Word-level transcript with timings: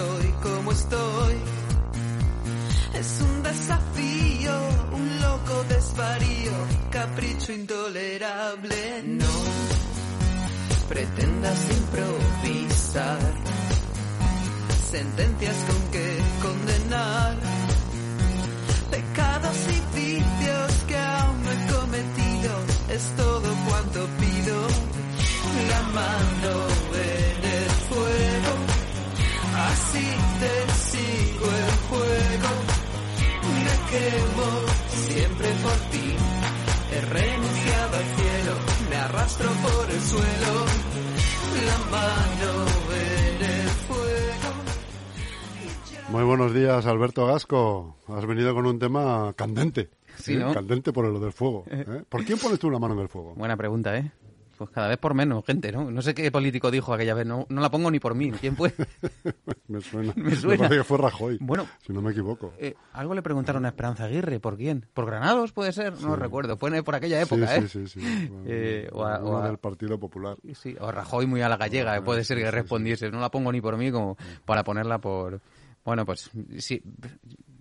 estoy 0.00 0.32
como 0.42 0.72
estoy. 0.72 1.34
Es 2.94 3.20
un 3.20 3.42
desafío, 3.42 4.52
un 4.92 5.20
loco 5.20 5.64
desvarío, 5.68 6.52
capricho 6.90 7.52
intolerable. 7.52 9.02
No 9.06 9.26
pretendas 10.88 11.58
improvisar 11.70 13.18
sentencias 14.90 15.56
con 15.68 15.90
que 15.92 16.18
condenar 16.42 17.36
pecados 18.90 19.56
y 19.68 19.96
vicios 19.96 20.72
que 20.88 20.96
aún 20.96 21.42
no 21.44 21.50
he 21.52 21.78
cometido. 21.78 22.52
Es 22.90 23.16
Quemo 34.00 34.48
siempre 34.88 35.48
por 35.62 35.78
ti. 35.92 36.16
He 36.92 37.00
renunciado 37.02 37.96
al 37.96 38.04
cielo, 38.16 38.52
me 38.88 38.96
arrastro 38.96 39.50
por 39.50 39.90
el 39.90 40.00
suelo. 40.00 40.52
La 41.66 41.78
mano 41.90 42.66
en 42.94 43.44
el 43.44 43.68
fuego. 43.68 44.50
Muy 46.08 46.24
buenos 46.24 46.54
días, 46.54 46.86
Alberto 46.86 47.26
Gasco. 47.26 47.96
Has 48.08 48.26
venido 48.26 48.54
con 48.54 48.66
un 48.66 48.78
tema 48.78 49.34
candente. 49.36 49.90
Sí, 50.16 50.34
¿eh? 50.34 50.38
¿no? 50.38 50.54
Candente 50.54 50.92
por 50.92 51.06
lo 51.06 51.20
del 51.20 51.32
fuego. 51.32 51.64
¿eh? 51.70 52.02
¿Por 52.08 52.24
quién 52.24 52.38
pones 52.38 52.58
tú 52.58 52.70
la 52.70 52.78
mano 52.78 52.94
en 52.94 53.00
el 53.00 53.08
fuego? 53.08 53.34
Buena 53.34 53.56
pregunta, 53.56 53.96
¿eh? 53.96 54.10
Pues 54.60 54.68
cada 54.72 54.88
vez 54.88 54.98
por 54.98 55.14
menos 55.14 55.42
gente, 55.46 55.72
¿no? 55.72 55.90
No 55.90 56.02
sé 56.02 56.12
qué 56.12 56.30
político 56.30 56.70
dijo 56.70 56.92
aquella 56.92 57.14
vez, 57.14 57.24
no, 57.26 57.46
no 57.48 57.62
la 57.62 57.70
pongo 57.70 57.90
ni 57.90 57.98
por 57.98 58.14
mí. 58.14 58.30
¿Quién 58.30 58.54
fue? 58.56 58.74
me 59.68 59.80
suena. 59.80 60.12
Me 60.16 60.36
suena. 60.36 60.58
parece 60.64 60.76
que 60.76 60.84
fue 60.84 60.98
Rajoy. 60.98 61.38
Bueno. 61.40 61.66
Si 61.86 61.94
no 61.94 62.02
me 62.02 62.10
equivoco. 62.10 62.52
Eh, 62.58 62.74
algo 62.92 63.14
le 63.14 63.22
preguntaron 63.22 63.64
a 63.64 63.68
Esperanza 63.68 64.04
Aguirre, 64.04 64.38
¿por 64.38 64.58
quién? 64.58 64.84
¿Por 64.92 65.06
Granados 65.06 65.52
puede 65.52 65.72
ser? 65.72 65.94
No 66.02 66.14
recuerdo, 66.14 66.58
fue 66.58 66.82
por 66.82 66.94
aquella 66.94 67.22
época, 67.22 67.46
sí, 67.46 67.60
¿eh? 67.64 67.68
sí, 67.68 67.86
sí, 67.88 68.00
sí. 68.00 68.30
Eh, 68.44 68.90
o 68.92 69.02
a- 69.06 69.18
o 69.24 69.28
Uno 69.30 69.38
a- 69.38 69.46
del 69.48 69.56
Partido 69.56 69.98
Popular. 69.98 70.36
Sí, 70.52 70.76
o 70.78 70.92
Rajoy 70.92 71.26
muy 71.26 71.40
a 71.40 71.48
la 71.48 71.56
gallega, 71.56 72.04
puede 72.04 72.22
ser 72.22 72.36
sí, 72.36 72.42
que 72.44 72.50
sí, 72.50 72.54
respondiese. 72.54 73.10
No 73.10 73.18
la 73.18 73.30
pongo 73.30 73.50
ni 73.52 73.62
por 73.62 73.78
mí 73.78 73.90
como 73.90 74.18
para 74.44 74.62
ponerla 74.62 74.98
por... 74.98 75.40
Bueno, 75.86 76.04
pues 76.04 76.28
sí. 76.58 76.82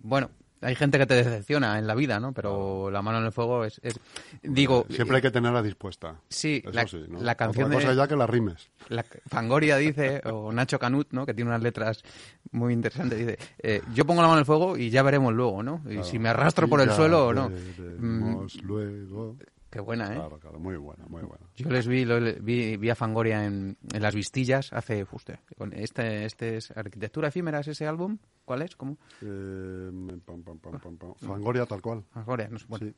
Bueno, 0.03 0.31
hay 0.61 0.75
gente 0.75 0.97
que 0.97 1.05
te 1.05 1.13
decepciona 1.15 1.79
en 1.79 1.87
la 1.87 1.95
vida, 1.95 2.19
¿no? 2.19 2.33
Pero 2.33 2.91
la 2.91 3.01
mano 3.01 3.19
en 3.19 3.25
el 3.25 3.31
fuego 3.31 3.65
es... 3.65 3.79
es- 3.83 3.99
Digo... 4.43 4.85
Siempre 4.89 5.17
hay 5.17 5.21
que 5.21 5.31
tenerla 5.31 5.61
dispuesta. 5.61 6.15
Sí, 6.29 6.61
Eso 6.63 6.73
la- 6.73 6.87
sí, 6.87 7.03
¿no? 7.07 7.21
la 7.21 7.35
canción 7.35 7.65
Otra 7.67 7.75
cosa 7.77 7.89
de- 7.91 7.95
ya 7.95 8.07
que 8.07 8.15
la 8.15 8.27
rimes. 8.27 8.69
La 8.89 9.03
Fangoria 9.27 9.77
dice, 9.77 10.21
o 10.25 10.51
Nacho 10.51 10.79
Canut, 10.79 11.11
¿no? 11.11 11.25
que 11.25 11.33
tiene 11.33 11.49
unas 11.49 11.61
letras 11.63 12.03
muy 12.51 12.73
interesantes, 12.73 13.19
dice, 13.19 13.37
eh, 13.59 13.81
yo 13.93 14.05
pongo 14.05 14.21
la 14.21 14.27
mano 14.27 14.37
en 14.37 14.41
el 14.41 14.45
fuego 14.45 14.77
y 14.77 14.89
ya 14.89 15.03
veremos 15.03 15.33
luego, 15.33 15.61
¿no? 15.63 15.81
Y 15.89 16.03
si 16.03 16.19
me 16.19 16.29
arrastro 16.29 16.67
por 16.67 16.81
el 16.81 16.89
ya 16.89 16.95
suelo 16.95 17.27
o 17.27 17.33
no. 17.33 17.49
Mm, 17.49 18.47
luego. 18.63 19.37
Qué 19.69 19.79
buena, 19.79 20.11
¿eh? 20.11 20.15
Claro, 20.15 20.39
claro, 20.39 20.59
muy 20.59 20.75
buena, 20.77 21.05
muy 21.07 21.21
buena. 21.21 21.45
Yo 21.55 21.69
les 21.69 21.87
vi, 21.87 22.05
lo- 22.05 22.19
vi, 22.41 22.77
vi 22.77 22.89
a 22.89 22.95
Fangoria 22.95 23.45
en, 23.45 23.77
en 23.93 24.01
Las 24.01 24.15
Vistillas 24.15 24.71
hace, 24.73 25.05
usted, 25.11 25.39
con 25.57 25.73
este, 25.73 26.25
este 26.25 26.57
es 26.57 26.71
Arquitectura 26.71 27.27
Efímera, 27.29 27.59
¿es 27.59 27.67
ese 27.69 27.87
álbum? 27.87 28.17
¿Cuál 28.45 28.63
es? 28.63 28.75
¿Cómo? 28.75 28.97
Eh, 29.21 29.91
pam, 30.25 30.41
pam, 30.43 30.57
pam, 30.59 30.79
pam, 30.79 30.97
pam. 30.97 31.13
Fangoria 31.15 31.65
tal 31.65 31.81
cual. 31.81 32.03
Fangoria, 32.11 32.47
no 32.49 32.57
sé, 32.59 32.65
bueno. 32.67 32.87
Sí. 32.87 32.95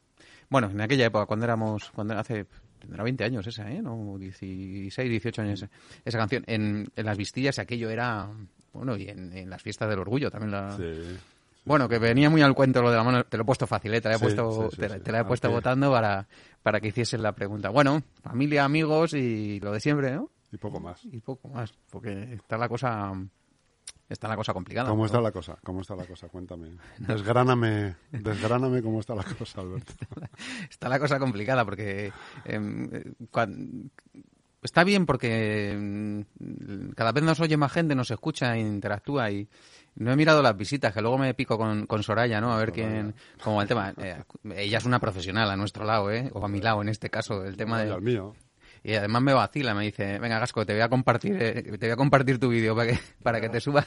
Bueno, 0.49 0.69
en 0.69 0.81
aquella 0.81 1.05
época, 1.07 1.25
cuando 1.25 1.45
éramos, 1.45 1.91
cuando 1.91 2.17
hace, 2.17 2.45
tendrá 2.79 3.03
20 3.03 3.23
años 3.23 3.45
esa, 3.47 3.69
¿eh? 3.71 3.81
No, 3.81 4.17
16, 4.17 5.09
18 5.09 5.41
años 5.41 5.65
esa, 6.05 6.17
canción. 6.17 6.43
En, 6.47 6.87
en 6.95 7.05
Las 7.05 7.17
Vistillas 7.17 7.59
aquello 7.59 7.89
era, 7.89 8.29
bueno, 8.73 8.95
y 8.97 9.09
en, 9.09 9.35
en 9.35 9.49
las 9.49 9.61
fiestas 9.61 9.89
del 9.89 9.99
orgullo 9.99 10.29
también 10.31 10.51
la... 10.51 10.77
Sí. 10.77 11.17
Bueno, 11.63 11.87
que 11.87 11.99
venía 11.99 12.27
muy 12.27 12.41
al 12.41 12.55
cuento 12.55 12.81
lo 12.81 12.89
de 12.89 12.97
la 12.97 13.03
mano, 13.03 13.23
te 13.23 13.37
lo 13.37 13.43
he 13.43 13.45
puesto 13.45 13.67
fácil, 13.67 13.93
¿eh? 13.93 14.01
te 14.01 14.09
la 14.09 14.15
he 14.15 14.17
Sí, 14.17 14.23
puesto, 14.23 14.69
te, 14.75 14.99
te 14.99 15.11
la 15.11 15.19
he 15.19 15.25
puesto 15.25 15.51
votando 15.51 15.91
para, 15.91 16.27
para 16.63 16.79
que 16.79 16.89
hiciesen 16.89 17.21
la 17.23 17.33
pregunta. 17.33 17.69
Bueno, 17.69 18.03
familia, 18.21 18.63
amigos 18.63 19.13
y 19.13 19.59
lo 19.59 19.71
de 19.71 19.79
siempre, 19.79 20.11
¿no? 20.11 20.29
Y 20.51 20.57
poco 20.57 20.79
más. 20.79 21.03
Y 21.05 21.19
poco 21.21 21.47
más, 21.47 21.73
porque 21.89 22.33
está 22.33 22.57
la 22.57 22.67
cosa, 22.67 23.13
está 24.09 24.27
la 24.27 24.35
cosa 24.35 24.53
complicada. 24.53 24.89
¿Cómo 24.89 25.03
¿no? 25.03 25.05
está 25.05 25.21
la 25.21 25.31
cosa? 25.31 25.57
¿Cómo 25.63 25.81
está 25.81 25.95
la 25.95 26.05
cosa? 26.05 26.27
Cuéntame. 26.27 26.77
Desgráname, 26.99 27.95
desgráname 28.11 28.81
cómo 28.81 28.99
está 28.99 29.15
la 29.15 29.23
cosa, 29.23 29.61
Alberto. 29.61 29.93
Está 30.69 30.89
la 30.89 30.99
cosa 30.99 31.19
complicada 31.19 31.63
porque 31.63 32.11
em, 32.45 32.89
eh, 32.91 33.13
está 34.61 34.83
bien 34.83 35.05
porque 35.05 35.75
mm, 35.77 36.91
cada 36.95 37.11
vez 37.11 37.23
nos 37.23 37.39
oye 37.39 37.57
más 37.57 37.71
gente, 37.71 37.95
nos 37.95 38.11
escucha 38.11 38.55
e 38.55 38.59
interactúa 38.59 39.31
y 39.31 39.47
no 39.95 40.11
he 40.11 40.15
mirado 40.15 40.41
las 40.41 40.55
visitas, 40.55 40.93
que 40.93 41.01
luego 41.01 41.17
me 41.17 41.33
pico 41.33 41.57
con, 41.57 41.85
con 41.85 42.03
Soraya, 42.03 42.39
¿no? 42.39 42.53
A 42.53 42.57
ver 42.57 42.71
quién, 42.71 43.13
como 43.43 43.61
el 43.61 43.67
tema, 43.67 43.93
eh, 43.97 44.23
ella 44.55 44.77
es 44.77 44.85
una 44.85 44.99
profesional 44.99 45.49
a 45.49 45.57
nuestro 45.57 45.83
lado, 45.83 46.11
¿eh? 46.11 46.29
O 46.33 46.45
a 46.45 46.47
mi 46.47 46.61
lado 46.61 46.81
en 46.81 46.89
este 46.89 47.09
caso, 47.09 47.43
el 47.43 47.57
tema 47.57 47.81
de... 47.83 47.99
mío. 47.99 48.35
Y 48.83 48.95
además 48.95 49.21
me 49.21 49.33
vacila, 49.33 49.75
me 49.75 49.83
dice, 49.83 50.17
venga 50.17 50.39
Gasco, 50.39 50.65
te 50.65 50.73
voy 50.73 50.81
a 50.81 50.89
compartir, 50.89 51.37
eh, 51.39 51.61
te 51.77 51.85
voy 51.85 51.91
a 51.91 51.95
compartir 51.95 52.39
tu 52.39 52.49
vídeo 52.49 52.75
para 52.75 52.91
que, 52.91 52.99
para 53.21 53.39
que 53.39 53.47
te 53.49 53.61
suba, 53.61 53.85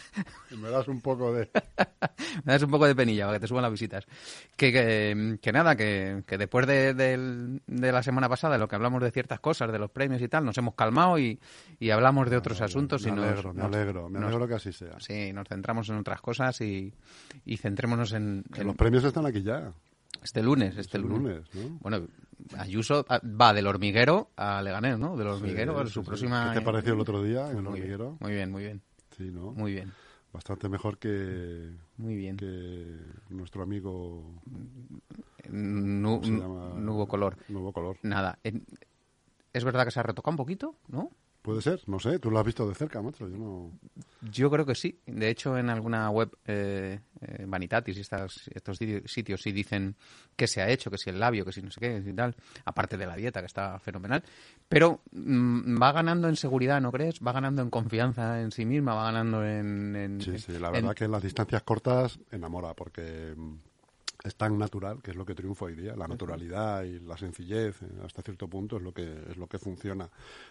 Y 0.53 0.57
me 0.57 0.71
das 0.71 0.87
un 0.87 1.01
poco 1.01 1.33
de... 1.33 1.51
me 2.45 2.53
das 2.53 2.63
un 2.63 2.71
poco 2.71 2.87
de 2.87 2.95
penilla 2.95 3.27
para 3.27 3.39
que 3.39 3.41
te 3.41 3.49
suban 3.49 3.63
las 3.63 3.73
visitas. 3.73 4.07
Que, 4.57 4.73
que, 4.73 5.39
que 5.43 5.53
nada, 5.53 5.75
que, 5.75 6.23
que 6.27 6.39
después 6.39 6.69
de, 6.69 6.95
del- 6.95 7.61
de 7.67 7.91
la 7.91 8.05
semana 8.05 8.29
pasada, 8.29 8.53
de 8.55 8.61
lo 8.61 8.69
que 8.69 8.77
hablamos 8.77 9.03
de 9.03 9.11
ciertas 9.11 9.41
cosas, 9.41 9.73
de 9.73 9.81
los 9.81 9.91
premios 9.91 10.23
y 10.23 10.29
tal, 10.29 10.45
nos 10.45 10.57
hemos 10.59 10.75
calmado 10.77 11.19
y, 11.19 11.41
y 11.81 11.91
hablamos 11.91 12.31
de 12.31 12.37
otros 12.37 12.61
asuntos. 12.61 13.03
me 13.03 13.09
y 13.09 13.13
nos- 13.15 13.25
alegro, 13.27 13.53
me 13.53 13.63
nos- 13.65 13.75
alegro, 13.75 14.09
me 14.09 14.21
nos- 14.21 14.29
alegro 14.29 14.47
que 14.47 14.55
así 14.55 14.73
sea. 14.73 15.01
Sí, 15.01 15.33
nos 15.33 15.49
centramos 15.49 15.89
en 15.89 15.97
otras 15.97 16.21
cosas 16.21 16.61
y, 16.61 16.95
y 17.45 17.57
centrémonos 17.57 18.13
en, 18.13 18.45
Que 18.53 18.61
en 18.61 18.69
los 18.69 18.77
premios 18.77 19.03
están 19.03 19.27
aquí 19.27 19.43
ya. 19.43 19.73
Este 20.23 20.43
lunes. 20.43 20.77
Este 20.77 20.97
El 20.99 21.05
lunes. 21.05 21.47
lunes, 21.53 21.71
¿no? 21.71 21.79
Bueno, 21.81 22.07
Ayuso 22.59 23.05
ah, 23.09 23.21
va 23.25 23.53
del 23.55 23.67
hormiguero 23.67 24.31
a 24.37 24.61
Leganés, 24.63 24.99
¿no? 24.99 25.17
Del 25.17 25.29
hormiguero 25.29 25.79
a 25.79 25.87
su 25.87 26.01
sí, 26.01 26.07
próxima... 26.07 26.53
¿Qué 26.53 26.59
te 26.61 26.65
pareció 26.65 26.93
el 26.95 27.01
otro 27.01 27.23
día 27.23 27.51
en 27.51 27.59
el 27.59 27.63
Muy 27.63 27.81
bien, 27.81 27.83
hormiguero? 28.01 28.17
muy 28.21 28.33
bien, 28.33 28.51
muy 28.51 28.63
bien, 28.65 28.83
Sí, 29.17 29.31
¿no? 29.31 29.53
muy 29.53 29.73
bien, 29.73 29.93
Bastante 30.33 30.69
mejor 30.69 30.99
que, 30.99 31.71
muy 31.97 32.17
bien. 32.17 32.37
que 32.37 32.99
nuestro 33.31 33.63
amigo... 33.63 34.35
Nu- 35.49 36.21
¿cómo 36.21 36.25
se 36.25 36.41
llama? 36.43 36.69
Nuevo 36.81 37.07
color. 37.07 37.37
Nuevo 37.49 37.73
color. 37.73 37.99
Nada. 38.03 38.39
Es 39.53 39.65
verdad 39.65 39.85
que 39.85 39.91
se 39.93 40.01
ha 40.01 40.03
retocado 40.03 40.33
un 40.33 40.37
poquito, 40.37 40.75
¿no? 40.89 41.11
Puede 41.43 41.63
ser, 41.63 41.81
no 41.87 42.01
sé. 42.01 42.19
Tú 42.19 42.31
lo 42.31 42.39
has 42.41 42.47
visto 42.47 42.67
de 42.69 42.75
cerca, 42.75 43.01
macho. 43.03 43.29
Yo 43.29 43.37
no... 43.37 43.71
Yo 44.31 44.51
creo 44.51 44.65
que 44.65 44.75
sí. 44.75 44.99
De 45.07 45.29
hecho, 45.29 45.59
en 45.59 45.69
alguna 45.71 46.09
web, 46.11 46.31
eh, 46.47 46.99
eh, 47.21 47.45
Vanitatis 47.47 47.97
y 47.97 48.01
estas, 48.01 48.49
estos 48.55 48.79
sitios 48.79 49.43
sí 49.43 49.53
dicen 49.53 49.97
que 50.37 50.47
se 50.47 50.63
ha 50.63 50.69
hecho, 50.71 50.91
que 50.91 50.99
si 50.99 51.11
el 51.11 51.21
labio, 51.21 51.45
que 51.45 51.53
si 51.53 51.61
no 51.63 51.71
sé 51.71 51.81
qué 51.81 52.03
y 52.07 52.13
tal. 52.13 52.35
Aparte 52.65 52.97
de 52.97 53.07
la 53.07 53.17
dieta, 53.17 53.41
que 53.41 53.47
está 53.47 53.79
fenomenal. 53.79 54.23
Pero 54.69 55.01
mm, 55.13 55.81
va 55.81 55.93
ganando 55.93 56.29
en 56.29 56.37
seguridad, 56.37 56.81
¿no 56.81 56.91
crees? 56.91 57.21
Va 57.21 57.33
ganando 57.33 57.61
en 57.63 57.71
confianza 57.71 58.41
en 58.41 58.51
sí 58.51 58.65
misma, 58.65 58.95
va 58.95 59.05
ganando 59.05 59.45
en... 59.45 59.97
en- 59.97 60.21
Sí, 60.21 60.39
sí, 60.39 60.53
la 60.53 60.69
en- 60.69 60.73
verdad 60.75 60.95
que 60.95 61.05
en 61.05 61.11
las 61.13 61.23
distancias 61.23 61.63
cortas 61.63 62.19
enamora, 62.31 62.75
porque 62.75 63.35
mm, 63.37 63.55
es 64.25 64.37
tan 64.37 64.57
natural, 64.59 65.03
que 65.03 65.11
es 65.11 65.17
lo 65.19 65.27
que 65.27 65.35
triunfa 65.35 65.67
hoy 65.67 65.75
día, 65.75 65.95
la 65.97 66.09
naturalidad 66.09 66.83
y 66.85 66.99
la 67.01 67.19
sencillez, 67.19 67.83
eh, 67.83 67.87
hasta 68.05 68.23
cierto 68.23 68.49
punto 68.49 68.79
es 68.79 68.83
lo 68.83 68.93
que 68.95 69.03
es 69.31 69.37
lo 69.37 69.47
que 69.47 69.59
funciona. 69.59 70.09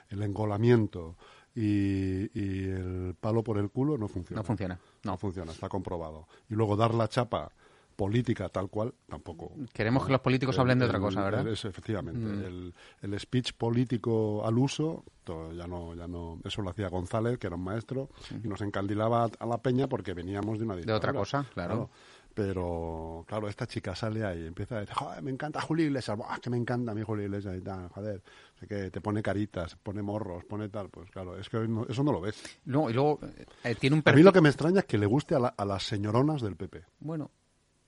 El 0.09 0.21
engolamiento 0.21 1.17
y, 1.55 2.29
y 2.39 2.63
el 2.69 3.15
palo 3.19 3.43
por 3.43 3.57
el 3.57 3.69
culo 3.69 3.97
no 3.97 4.07
funciona. 4.07 4.39
No 4.41 4.43
funciona, 4.43 4.79
No 5.03 5.11
no. 5.11 5.17
funciona, 5.17 5.51
está 5.51 5.69
comprobado. 5.69 6.27
Y 6.49 6.55
luego 6.55 6.75
dar 6.75 6.93
la 6.93 7.07
chapa 7.07 7.51
política 7.95 8.49
tal 8.49 8.69
cual 8.69 8.91
tampoco. 9.07 9.51
Queremos 9.71 10.03
que 10.05 10.11
los 10.13 10.21
políticos 10.21 10.57
hablen 10.57 10.79
de 10.79 10.85
otra 10.85 10.99
cosa, 10.99 11.23
¿verdad? 11.23 11.43
Mm. 11.45 11.47
es- 11.49 11.65
efectivamente. 11.65 12.25
El, 12.47 12.73
el 13.03 13.19
speech 13.19 13.53
político 13.53 14.43
al 14.45 14.57
uso, 14.57 15.03
to- 15.23 15.53
ya 15.53 15.67
no, 15.67 15.93
ya 15.93 16.07
no, 16.07 16.39
eso 16.43 16.63
lo 16.63 16.71
hacía 16.71 16.89
González, 16.89 17.37
que 17.37 17.45
era 17.47 17.55
un 17.55 17.63
maestro, 17.63 18.09
y 18.43 18.47
nos 18.47 18.61
encandilaba 18.61 19.29
a 19.37 19.45
la 19.45 19.59
peña 19.59 19.87
porque 19.87 20.15
veníamos 20.15 20.57
de 20.57 20.65
una 20.65 20.75
De 20.75 20.81
otra 20.91 21.11
dictadura. 21.11 21.19
cosa, 21.19 21.45
claro. 21.53 21.91
Pero, 22.33 23.23
claro, 23.27 23.47
esta 23.47 23.67
chica 23.67 23.95
sale 23.95 24.23
ahí 24.25 24.41
y 24.43 24.47
empieza 24.47 24.77
a 24.77 24.79
decir, 24.81 24.95
joder, 24.95 25.21
me 25.21 25.31
encanta 25.31 25.61
Julio 25.61 25.85
Iglesias, 25.85 26.17
Buah, 26.17 26.39
que 26.39 26.49
me 26.49 26.57
encanta 26.57 26.91
a 26.91 26.95
mí 26.95 27.01
Julio 27.03 27.25
Iglesias 27.25 27.55
y 27.57 27.61
tal, 27.61 27.89
joder, 27.89 28.21
que 28.67 28.89
te 28.89 29.01
pone 29.01 29.21
caritas, 29.21 29.75
pone 29.75 30.01
morros, 30.01 30.43
pone 30.45 30.69
tal, 30.69 30.89
pues 30.89 31.09
claro, 31.11 31.37
es 31.37 31.47
que 31.49 31.59
no- 31.67 31.85
eso 31.87 32.03
no 32.03 32.11
lo 32.11 32.21
ves. 32.21 32.41
Luego, 32.65 32.89
y 32.89 32.93
luego 32.93 33.19
eh, 33.63 33.75
tiene 33.75 33.95
un 33.95 33.99
A 33.99 34.01
mí 34.01 34.03
perfil... 34.03 34.25
lo 34.25 34.33
que 34.33 34.41
me 34.41 34.49
extraña 34.49 34.79
es 34.79 34.85
que 34.85 34.97
le 34.97 35.05
guste 35.05 35.35
a, 35.35 35.39
la- 35.39 35.53
a 35.55 35.65
las 35.65 35.83
señoronas 35.83 36.41
del 36.41 36.55
PP. 36.55 36.83
Bueno, 36.99 37.29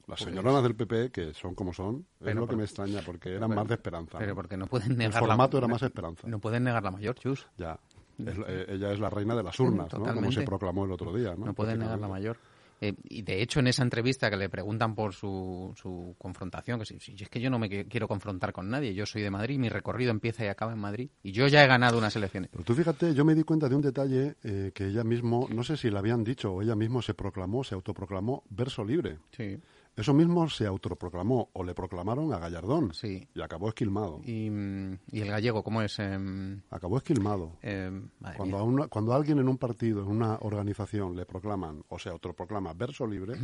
Las 0.08 0.20
señoronas 0.20 0.62
del 0.62 0.76
PP, 0.76 1.10
que 1.12 1.34
son 1.34 1.56
como 1.56 1.74
son, 1.74 2.06
es 2.24 2.36
lo 2.36 2.48
que 2.48 2.56
me 2.56 2.64
extraña, 2.66 3.02
porque 3.04 3.34
eran 3.36 3.50
más 3.56 3.68
de 3.68 3.74
esperanza. 3.74 4.20
pero 4.20 4.32
¿no? 4.32 4.36
porque 4.36 4.58
no 4.58 4.68
pueden 4.68 4.92
El 4.92 4.98
negar 5.00 5.20
formato 5.24 5.58
la... 5.58 5.66
era 5.66 5.74
más 5.74 5.82
esperanza. 5.82 6.28
No 6.28 6.38
pueden 6.40 6.64
negar 6.64 6.84
la 6.84 6.92
mayor, 6.92 7.16
chus. 7.16 7.48
Ya. 7.58 7.80
Es- 8.20 8.38
eh, 8.48 8.66
ella 8.70 8.92
es 8.94 9.00
la 9.00 9.10
reina 9.10 9.36
de 9.36 9.42
las 9.44 9.60
urnas, 9.60 9.92
¿no? 9.98 10.14
Como 10.14 10.32
se 10.32 10.44
proclamó 10.44 10.86
el 10.86 10.92
otro 10.92 11.12
día, 11.14 11.36
¿no? 11.36 11.48
No 11.48 11.54
pueden 11.54 11.80
negar 11.80 12.00
la 12.00 12.08
mayor. 12.08 12.38
Eh, 12.86 12.94
y 13.10 13.22
de 13.24 13.42
hecho, 13.42 13.60
en 13.60 13.68
esa 13.68 13.84
entrevista 13.84 14.30
que 14.30 14.38
le 14.38 14.50
preguntan 14.50 14.94
por 14.94 15.14
su, 15.14 15.74
su 15.76 16.16
confrontación, 16.18 16.80
que 16.80 16.86
si, 16.86 17.00
si 17.00 17.16
es 17.20 17.30
que 17.30 17.42
yo 17.42 17.50
no 17.50 17.58
me 17.58 17.86
quiero 17.86 18.08
confrontar 18.08 18.54
con 18.54 18.70
nadie, 18.70 18.94
yo 18.94 19.06
soy 19.06 19.22
de 19.22 19.32
Madrid, 19.32 19.58
mi 19.58 19.70
recorrido 19.70 20.12
empieza 20.12 20.46
y 20.46 20.48
acaba 20.48 20.74
en 20.74 20.80
Madrid, 20.80 21.10
y 21.24 21.32
yo 21.32 21.48
ya 21.48 21.64
he 21.64 21.68
ganado 21.68 21.98
unas 21.98 22.16
elecciones. 22.16 22.52
Pero 22.52 22.64
tú 22.64 22.76
fíjate, 22.76 23.14
yo 23.14 23.26
me 23.26 23.34
di 23.34 23.44
cuenta 23.44 23.68
de 23.68 23.76
un 23.76 23.82
detalle 23.82 24.36
eh, 24.44 24.72
que 24.74 24.88
ella 24.88 25.04
mismo, 25.04 25.48
no 25.52 25.64
sé 25.64 25.78
si 25.78 25.90
le 25.90 25.98
habían 25.98 26.24
dicho 26.24 26.54
o 26.54 26.62
ella 26.62 26.76
mismo 26.76 27.02
se 27.02 27.14
proclamó, 27.14 27.64
se 27.64 27.76
autoproclamó 27.76 28.44
verso 28.50 28.84
libre. 28.84 29.18
Sí. 29.36 29.58
Eso 29.96 30.14
mismo 30.14 30.50
se 30.50 30.66
autoproclamó 30.66 31.50
o 31.54 31.64
le 31.64 31.74
proclamaron 31.74 32.34
a 32.34 32.38
Gallardón 32.40 32.94
Sí. 32.94 33.28
y 33.34 33.42
acabó 33.42 33.70
esquilmado. 33.70 34.20
Y, 34.26 34.48
y 35.12 35.22
el 35.22 35.30
gallego, 35.30 35.64
¿cómo 35.64 35.82
es? 35.82 35.98
Em, 36.00 36.62
Acabó 36.70 36.98
esquilmado. 36.98 37.54
em, 37.62 38.10
Cuando 38.36 38.58
a, 38.58 38.64
una- 38.64 38.88
cuando 38.88 39.14
a 39.14 39.16
alguien 39.16 39.40
en 39.40 39.48
un 39.48 39.58
partido, 39.58 40.02
en 40.02 40.08
una 40.10 40.38
organización, 40.42 41.16
le 41.16 41.26
proclaman 41.26 41.84
o 41.88 41.98
se 41.98 42.10
autoproclama 42.10 42.74
verso 42.74 43.08
libre, 43.08 43.36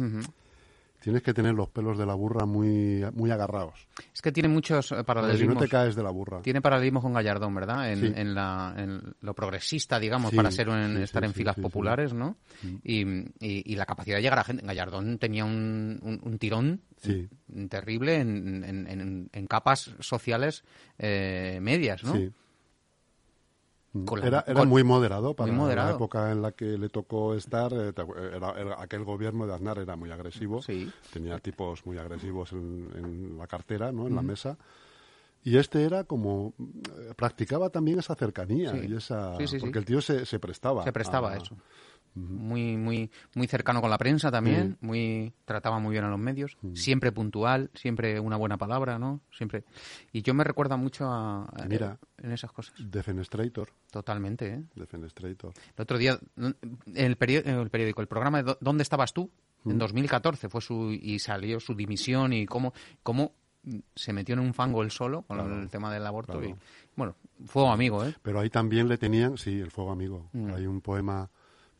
tienes 1.02 1.22
que 1.24 1.34
tener 1.34 1.54
los 1.54 1.68
pelos 1.70 1.98
de 1.98 2.06
la 2.06 2.14
burra 2.14 2.46
muy, 2.46 3.04
muy 3.14 3.32
agarrados. 3.32 3.88
Es 4.14 4.22
que 4.22 4.32
tiene 4.32 4.48
muchos 4.48 4.92
eh, 4.92 5.04
Porque 5.04 5.04
si 5.04 5.06
no 5.06 5.06
paralelismos. 5.06 5.64
te 5.64 5.68
caes 5.70 5.96
de 5.96 6.04
la 6.04 6.12
burra. 6.12 6.42
Tiene 6.42 6.62
paralelismos 6.62 7.04
con 7.04 7.14
Gallardón, 7.14 7.54
¿verdad? 7.56 7.92
En, 7.92 8.00
Sí. 8.00 8.14
en 8.16 8.34
la, 8.36 8.74
en 8.78 9.02
lo 9.22 9.34
progresista, 9.34 10.00
digamos, 10.00 10.30
Sí, 10.30 10.36
para 10.38 10.52
ser 10.52 10.70
un- 10.70 10.98
sí, 10.98 11.02
estar 11.04 11.24
en 11.26 11.34
filas 11.34 11.56
populares, 11.58 12.14
¿no? 12.14 12.38
Y, 12.84 13.02
y- 13.02 13.26
y 13.40 13.76
la 13.76 13.86
capacidad 13.86 14.16
de 14.18 14.22
llegar 14.22 14.40
a 14.40 14.44
gente. 14.44 14.66
Gallardón 14.66 15.18
tenía 15.18 15.44
un, 15.44 16.00
un- 16.04 16.22
un 16.24 16.38
tirón 16.38 16.82
terrible 17.70 18.16
en, 18.18 18.64
en- 18.64 18.88
en- 18.88 19.30
en 19.34 19.48
capas 19.48 19.92
sociales 20.00 20.64
eh, 21.00 21.60
medias, 21.62 22.04
¿no? 22.04 22.14
Sí. 22.16 22.32
Con 24.06 24.20
la- 24.22 24.28
era 24.28 24.44
era 24.48 24.60
con- 24.62 24.70
muy 24.70 24.84
moderado 24.84 25.34
para 25.36 25.52
muy 25.52 25.60
moderado. 25.60 25.90
la 25.90 25.96
época 25.96 26.32
en 26.32 26.42
la 26.42 26.54
que 26.54 26.78
le 26.78 26.88
tocó 26.90 27.34
estar. 27.34 27.74
eh, 27.74 27.92
era- 28.36 28.52
era- 28.60 28.82
aquel 28.82 29.04
gobierno 29.04 29.46
de 29.46 29.54
Aznar 29.54 29.80
era 29.80 29.96
muy 29.98 30.10
agresivo. 30.12 30.62
Sí. 30.62 30.90
Tenía 31.12 31.40
tipos 31.40 31.86
muy 31.86 31.98
agresivos 31.98 32.54
en, 32.54 32.90
en 32.96 33.38
la 33.38 33.48
cartera, 33.48 33.92
¿no? 33.92 34.08
en 34.08 34.16
la 34.16 34.22
mesa. 34.22 34.58
Y 35.44 35.58
este 35.58 35.84
era 35.84 36.04
como. 36.06 36.54
eh, 36.60 37.14
practicaba 37.18 37.70
también 37.70 38.00
esa 38.00 38.16
cercanía. 38.16 38.72
Sí. 38.72 38.88
y 38.88 38.96
esa 38.96 39.36
Sí, 39.38 39.48
sí, 39.48 39.56
sí. 39.56 39.60
Porque 39.60 39.80
el 39.80 39.86
tío 39.86 40.00
se, 40.02 40.26
se 40.26 40.40
prestaba. 40.40 40.84
Se 40.84 40.94
prestaba 40.94 41.34
a 41.34 41.38
Muy, 42.14 42.76
muy, 42.76 43.10
muy 43.36 43.48
cercano 43.48 43.80
con 43.80 43.90
la 43.90 43.98
prensa 43.98 44.30
también, 44.32 44.78
muy 44.82 45.34
trataba 45.46 45.80
muy 45.80 45.92
bien 45.94 46.04
a 46.04 46.10
los 46.10 46.20
medios, 46.20 46.58
siempre 46.74 47.12
puntual, 47.14 47.72
siempre 47.74 48.20
una 48.20 48.36
buena 48.36 48.58
palabra, 48.58 49.00
¿no? 49.00 49.22
Siempre. 49.32 49.64
Y 50.12 50.22
yo 50.22 50.34
me 50.34 50.44
recuerda 50.44 50.76
mucho 50.76 51.06
a, 51.08 51.46
a- 51.46 51.66
Mira. 51.70 51.98
en 52.18 52.32
esas 52.34 52.52
cosas. 52.52 52.74
Defenestrator. 52.80 53.70
Totalmente, 53.92 54.48
¿eh? 54.54 54.64
Defenestrator. 54.76 55.54
El 55.78 55.82
otro 55.82 55.98
día, 55.98 56.20
el, 56.96 57.18
peri- 57.18 57.46
el 57.46 57.70
periódico, 57.70 58.02
el 58.02 58.08
programa 58.08 58.44
de 58.44 58.58
¿Dónde 58.60 58.84
estabas 58.84 59.14
tú? 59.14 59.32
En 59.66 59.78
2014 59.78 60.50
fue 60.50 60.60
su 60.60 60.92
y 60.92 61.20
salió 61.20 61.60
su 61.60 61.76
dimisión 61.76 62.34
y 62.34 62.46
cómo, 62.48 62.74
cómo 63.04 63.34
se 63.96 64.12
metió 64.12 64.34
en 64.34 64.40
un 64.40 64.54
fango 64.56 64.82
él 64.82 64.90
solo 64.92 65.22
con 65.22 65.38
Claro, 65.38 65.62
el 65.62 65.70
tema 65.70 65.94
del 65.94 66.06
aborto. 66.08 66.34
claro. 66.40 66.48
Y, 66.50 66.56
bueno, 66.96 67.16
fuego 67.46 67.72
amigo, 67.72 68.04
¿eh? 68.04 68.14
Pero 68.24 68.40
ahí 68.40 68.50
también 68.50 68.88
le 68.90 68.98
tenían, 68.98 69.38
sí, 69.38 69.60
el 69.60 69.70
fuego 69.72 69.92
amigo. 69.92 70.30
Mm. 70.34 70.54
Hay 70.56 70.66
un 70.66 70.82
poema 70.82 71.30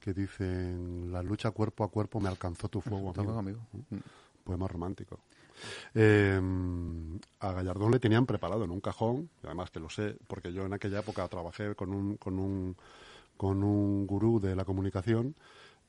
que 0.02 0.14
dice, 0.14 0.76
la 1.10 1.22
lucha 1.22 1.52
cuerpo 1.52 1.84
a 1.84 1.92
cuerpo 1.92 2.20
me 2.20 2.28
alcanzó 2.28 2.68
tu 2.68 2.82
fuego 2.82 3.14
amigo. 3.16 3.38
amigo. 3.38 3.60
Mm. 3.72 3.98
Poema 4.44 4.68
romántico. 4.68 5.20
Eh, 5.94 6.42
a 7.40 7.52
Gallardón 7.54 7.92
le 7.92 8.00
tenían 8.00 8.26
preparado 8.26 8.64
en 8.66 8.72
un 8.72 8.82
cajón, 8.82 9.30
y 9.44 9.46
además 9.46 9.70
que 9.70 9.80
lo 9.80 9.90
sé, 9.90 10.18
porque 10.28 10.52
yo 10.52 10.66
en 10.66 10.74
aquella 10.74 11.00
época 11.00 11.28
trabajé 11.28 11.76
con 11.76 11.94
un, 11.94 12.18
con 12.18 12.40
un, 12.40 12.76
con 13.38 13.64
un 13.64 14.08
gurú 14.08 14.40
de 14.40 14.56
la 14.56 14.66
comunicación, 14.66 15.36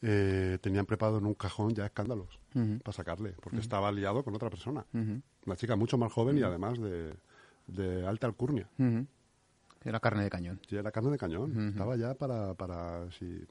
eh, 0.03 0.58
tenían 0.61 0.85
preparado 0.85 1.19
en 1.19 1.26
un 1.26 1.35
cajón 1.35 1.75
ya 1.75 1.87
escándalos 1.87 2.38
para 2.85 2.93
sacarle, 2.93 3.35
porque 3.41 3.61
estaba 3.61 3.91
liado 3.91 4.23
con 4.23 4.35
otra 4.35 4.50
persona. 4.50 4.85
Ujú. 4.93 5.23
Una 5.47 5.56
chica 5.56 5.75
mucho 5.75 5.97
más 5.97 6.12
joven 6.12 6.37
y 6.37 6.43
además 6.43 6.79
de, 6.79 7.15
de 7.67 8.06
alta 8.06 8.26
alcurnia. 8.26 8.69
Era 9.85 10.00
carne 10.00 10.25
de 10.25 10.31
cañón. 10.31 10.61
Sí, 10.69 10.76
era 10.76 10.91
carne 10.93 11.11
de 11.12 11.19
cañón. 11.19 11.69
Estaba 11.70 11.97
ya 11.97 12.15
para, 12.15 12.55
para 12.55 13.11
si 13.12 13.47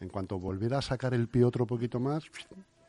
en 0.00 0.08
cuanto 0.08 0.38
volviera 0.38 0.78
a 0.78 0.82
sacar 0.82 1.14
el 1.14 1.28
pie 1.28 1.44
otro 1.44 1.66
poquito 1.66 2.00
más, 2.00 2.24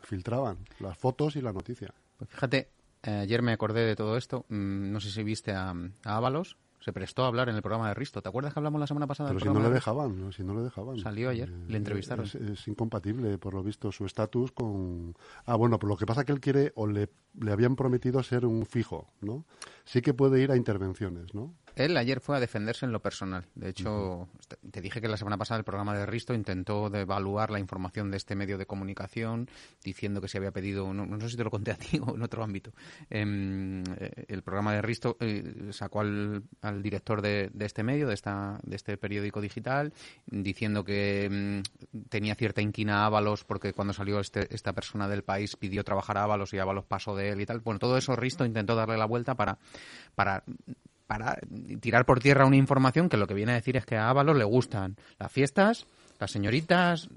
filtraban 0.02 0.58
las 0.80 0.98
fotos 0.98 1.36
y 1.36 1.42
la 1.42 1.54
noticia. 1.54 1.94
Pues 2.18 2.30
fíjate, 2.30 2.70
eh, 3.04 3.12
ayer 3.12 3.42
me 3.42 3.52
acordé 3.52 3.86
de 3.86 3.96
todo 3.96 4.18
esto. 4.18 4.46
mm, 4.50 4.92
no 4.92 5.00
sé 5.00 5.12
si 5.12 5.24
viste 5.24 5.54
a, 5.54 5.70
a 5.72 6.16
Ábalos. 6.18 6.58
Se 6.82 6.94
prestó 6.94 7.26
a 7.26 7.28
hablar 7.28 7.50
en 7.50 7.58
el 7.58 7.62
programa 7.62 7.90
de 7.90 7.94
Risto. 7.94 8.22
¿Te 8.22 8.30
acuerdas 8.30 8.54
que 8.54 8.60
hablamos 8.60 8.80
la 8.80 8.88
semana 8.88 9.06
pasada? 9.06 9.30
Pero 9.32 9.40
del 9.40 9.50
si 9.50 9.54
no 9.54 9.68
le 9.68 9.70
dejaban, 9.74 10.18
¿no? 10.18 10.32
si 10.32 10.44
no 10.44 10.54
le 10.54 10.62
dejaban. 10.62 10.96
Eh, 10.96 11.02
Salió 11.02 11.30
ayer, 11.30 11.50
le 11.50 11.76
entrevistaron. 11.76 12.26
Es, 12.26 12.36
es 12.36 12.68
incompatible, 12.70 13.38
por 13.38 13.54
lo 13.54 13.62
visto, 13.62 13.92
su 13.92 14.06
estatus 14.06 14.54
con... 14.54 15.14
Ah, 15.46 15.56
bueno, 15.56 15.78
pero 15.78 15.90
lo 15.90 15.98
que 15.98 16.06
pasa 16.06 16.22
es 16.22 16.26
que 16.26 16.32
él 16.32 16.40
quiere, 16.40 16.72
o 16.76 16.88
le, 16.88 17.10
le 17.38 17.52
habían 17.52 17.76
prometido 17.76 18.24
ser 18.24 18.46
un 18.46 18.66
fijo, 18.66 19.10
¿no? 19.20 19.44
Sí 19.84 20.02
que 20.02 20.14
puede 20.14 20.42
ir 20.42 20.52
a 20.52 20.56
intervenciones, 20.56 21.36
¿no? 21.36 21.54
Él 21.76 21.96
ayer 21.98 22.20
fue 22.20 22.38
a 22.38 22.40
defenderse 22.40 22.86
en 22.86 22.92
lo 22.92 23.02
personal. 23.02 23.46
De 23.56 23.70
hecho, 23.70 24.28
te- 24.48 24.58
te 24.70 24.82
dije 24.82 25.02
que 25.02 25.08
la 25.08 25.18
semana 25.18 25.38
pasada 25.38 25.58
el 25.60 25.64
programa 25.64 25.96
de 25.98 26.06
Risto 26.06 26.34
intentó 26.34 26.90
devaluar 26.90 27.52
la 27.52 27.60
información 27.60 28.12
de 28.12 28.18
este 28.18 28.36
medio 28.36 28.58
de 28.58 28.66
comunicación, 28.66 29.50
diciendo 29.84 30.22
que 30.22 30.28
se 30.28 30.38
había 30.38 30.52
pedido, 30.52 30.94
no, 30.94 31.06
no 31.06 31.20
sé 31.22 31.30
si 31.30 31.38
te 31.38 31.44
lo 31.44 31.52
conté 31.52 31.72
a 31.72 31.76
ti 31.76 32.00
o 32.06 32.16
en 32.16 32.22
otro 32.22 32.44
ámbito, 32.44 32.72
em, 33.10 33.84
eh, 33.98 34.26
el 34.28 34.42
programa 34.44 34.74
de 34.74 34.82
Risto 34.82 35.18
eh, 35.20 35.70
sacó 35.72 36.02
al, 36.02 36.44
al 36.62 36.82
director 36.82 37.22
de, 37.22 37.50
de 37.54 37.66
este 37.66 37.84
medio, 37.84 38.08
de, 38.08 38.14
esta, 38.14 38.60
de 38.64 38.76
este 38.76 38.98
periódico 38.98 39.42
digital, 39.42 39.94
diciendo 40.26 40.84
que 40.84 41.26
em, 41.26 41.64
tenía 42.10 42.36
cierta 42.36 42.62
inquina 42.62 43.04
a 43.04 43.06
Ábalos 43.06 43.44
porque 43.44 43.74
cuando 43.74 43.94
salió 43.94 44.20
este, 44.20 44.54
esta 44.54 44.74
persona 44.74 45.08
del 45.08 45.24
país 45.24 45.56
pidió 45.56 45.84
trabajar 45.84 46.18
a 46.18 46.24
Ábalos 46.24 46.54
y 46.54 46.60
Ábalos 46.60 46.86
pasó 46.86 47.16
de 47.16 47.30
él 47.30 47.42
y 47.42 47.46
tal. 47.46 47.60
Bueno, 47.60 47.80
todo 47.80 47.98
eso 47.98 48.16
Risto 48.16 48.46
intentó 48.46 48.76
darle 48.76 48.98
la 48.98 49.06
vuelta 49.06 49.36
para, 49.36 49.58
para 50.16 50.44
para 51.10 51.40
tirar 51.82 52.06
por 52.06 52.20
tierra 52.20 52.46
una 52.46 52.56
información 52.56 53.10
que 53.10 53.18
lo 53.18 53.26
que 53.26 53.34
viene 53.34 53.54
a 53.54 53.56
decir 53.56 53.76
es 53.76 53.84
que 53.84 53.98
a 53.98 54.12
Ábalos 54.12 54.38
le 54.38 54.44
gustan 54.44 54.96
las 55.18 55.32
fiestas, 55.32 55.88
las 56.20 56.30
señoritas, 56.30 57.10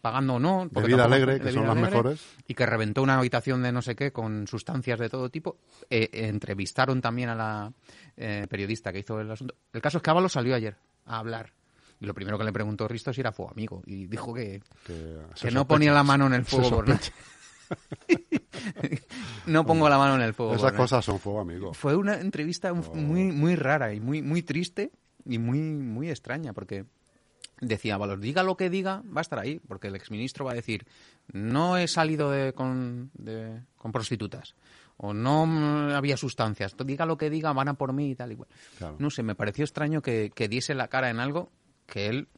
pagando 0.00 0.36
o 0.36 0.38
no. 0.38 0.70
porque 0.72 0.88
vida 0.88 1.04
alegre, 1.04 1.40
que 1.40 1.44
de 1.44 1.52
son 1.52 1.66
las 1.66 1.76
mejores. 1.76 2.24
Y 2.48 2.54
que 2.54 2.64
reventó 2.64 3.02
una 3.02 3.18
habitación 3.18 3.62
de 3.62 3.70
no 3.70 3.82
sé 3.82 3.94
qué 3.94 4.12
con 4.12 4.46
sustancias 4.46 4.98
de 4.98 5.10
todo 5.10 5.28
tipo. 5.28 5.58
Eh, 5.90 6.08
entrevistaron 6.10 7.02
también 7.02 7.28
a 7.28 7.34
la 7.34 7.70
eh, 8.16 8.46
periodista 8.48 8.94
que 8.94 9.00
hizo 9.00 9.20
el 9.20 9.30
asunto. 9.30 9.54
El 9.70 9.82
caso 9.82 9.98
es 9.98 10.02
que 10.02 10.08
Ábalos 10.08 10.32
salió 10.32 10.54
ayer 10.54 10.74
a 11.04 11.18
hablar. 11.18 11.52
Y 12.00 12.06
lo 12.06 12.14
primero 12.14 12.38
que 12.38 12.44
le 12.44 12.52
preguntó 12.52 12.88
Risto 12.88 13.12
si 13.12 13.20
era 13.20 13.30
fuego 13.30 13.52
amigo. 13.52 13.82
Y 13.84 14.06
dijo 14.06 14.32
que, 14.32 14.62
Que, 14.86 15.50
no 15.50 15.66
ponía 15.66 15.92
la 15.92 16.02
mano 16.02 16.28
en 16.28 16.32
el 16.32 16.46
fuego 16.46 16.70
por 16.70 16.88
nada. 16.88 17.02
no 19.46 19.64
pongo 19.66 19.88
la 19.88 19.98
mano 19.98 20.16
en 20.16 20.22
el 20.22 20.34
fuego. 20.34 20.54
Esas 20.54 20.72
cosas 20.72 21.04
son 21.04 21.18
fuego 21.18 21.40
amigo. 21.40 21.74
Fue 21.74 21.96
una 21.96 22.20
entrevista 22.20 22.72
muy, 22.72 23.24
muy 23.32 23.56
rara 23.56 23.92
y 23.94 24.00
muy, 24.00 24.22
muy 24.22 24.42
triste 24.42 24.90
y 25.24 25.38
muy, 25.38 25.58
muy 25.60 26.10
extraña 26.10 26.52
porque 26.52 26.84
decía 27.60 27.96
Valor, 27.96 28.20
diga 28.20 28.42
lo 28.42 28.56
que 28.56 28.68
diga, 28.70 29.02
va 29.16 29.20
a 29.20 29.22
estar 29.22 29.38
ahí, 29.38 29.60
porque 29.68 29.88
el 29.88 29.94
exministro 29.96 30.44
va 30.44 30.52
a 30.52 30.54
decir, 30.54 30.86
no 31.32 31.76
he 31.76 31.86
salido 31.88 32.30
de, 32.30 32.52
con, 32.52 33.10
de- 33.14 33.60
con 33.76 33.92
prostitutas 33.92 34.54
o 34.96 35.12
no 35.12 35.94
había 35.94 36.16
sustancias, 36.16 36.76
diga 36.84 37.04
lo 37.06 37.16
que 37.18 37.28
diga, 37.30 37.52
van 37.52 37.68
a 37.68 37.74
por 37.74 37.92
mí 37.92 38.10
y 38.10 38.14
tal 38.14 38.32
igual. 38.32 38.48
Claro. 38.78 38.96
No 38.98 39.10
sé, 39.10 39.22
me 39.22 39.34
pareció 39.34 39.64
extraño 39.64 40.02
que, 40.02 40.30
que 40.34 40.48
diese 40.48 40.74
la 40.74 40.88
cara 40.88 41.10
en 41.10 41.18
algo 41.20 41.50
que 41.86 42.06
él 42.08 42.28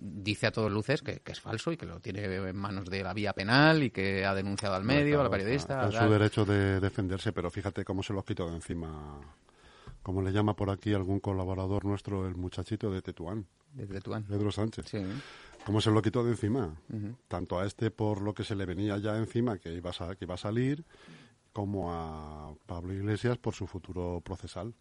dice 0.00 0.46
a 0.46 0.50
todas 0.52 0.72
luces 0.72 1.02
que, 1.02 1.20
que 1.20 1.32
es 1.32 1.40
falso 1.40 1.70
y 1.72 1.76
que 1.76 1.86
lo 1.86 2.00
tiene 2.00 2.24
en 2.24 2.56
manos 2.56 2.86
de 2.88 3.02
la 3.02 3.12
vía 3.12 3.32
penal 3.32 3.82
y 3.82 3.90
que 3.90 4.24
ha 4.24 4.34
denunciado 4.34 4.74
al 4.74 4.84
medio, 4.84 5.14
Claro, 5.16 5.20
a 5.20 5.24
la 5.24 5.30
periodista. 5.30 5.88
Es 5.88 5.94
su 5.94 6.10
derecho 6.10 6.44
de 6.44 6.80
defenderse, 6.80 7.32
pero 7.32 7.50
fíjate 7.50 7.84
cómo 7.84 8.02
se 8.02 8.12
los 8.12 8.24
quitó 8.24 8.48
de 8.48 8.56
encima. 8.56 9.20
Como 10.02 10.22
le 10.22 10.32
llama 10.32 10.54
por 10.56 10.70
aquí 10.70 10.94
algún 10.94 11.20
colaborador 11.20 11.84
nuestro, 11.84 12.26
el 12.26 12.34
muchachito 12.36 12.90
de 12.90 13.02
Tetuán, 13.02 13.46
de 13.74 13.86
Tetuán. 13.86 14.22
Pedro 14.24 14.50
Sánchez. 14.50 14.86
Sí. 14.88 15.04
¿Cómo 15.66 15.80
se 15.82 15.90
lo 15.90 16.00
quitó 16.00 16.24
de 16.24 16.30
encima? 16.30 16.74
Tanto 17.26 17.58
a 17.58 17.66
este 17.66 17.90
por 17.90 18.22
lo 18.22 18.32
que 18.32 18.44
se 18.44 18.54
le 18.56 18.64
venía 18.64 18.96
ya 18.96 19.18
encima, 19.18 19.58
que 19.58 19.74
iba, 19.74 19.90
a, 19.90 19.92
sa- 19.92 20.14
que 20.16 20.24
iba 20.24 20.34
a 20.34 20.38
salir, 20.38 20.82
como 21.52 21.92
a 21.92 22.54
Pablo 22.64 22.94
Iglesias 22.94 23.36
por 23.36 23.54
su 23.54 23.66
futuro 23.66 24.22
procesal. 24.24 24.72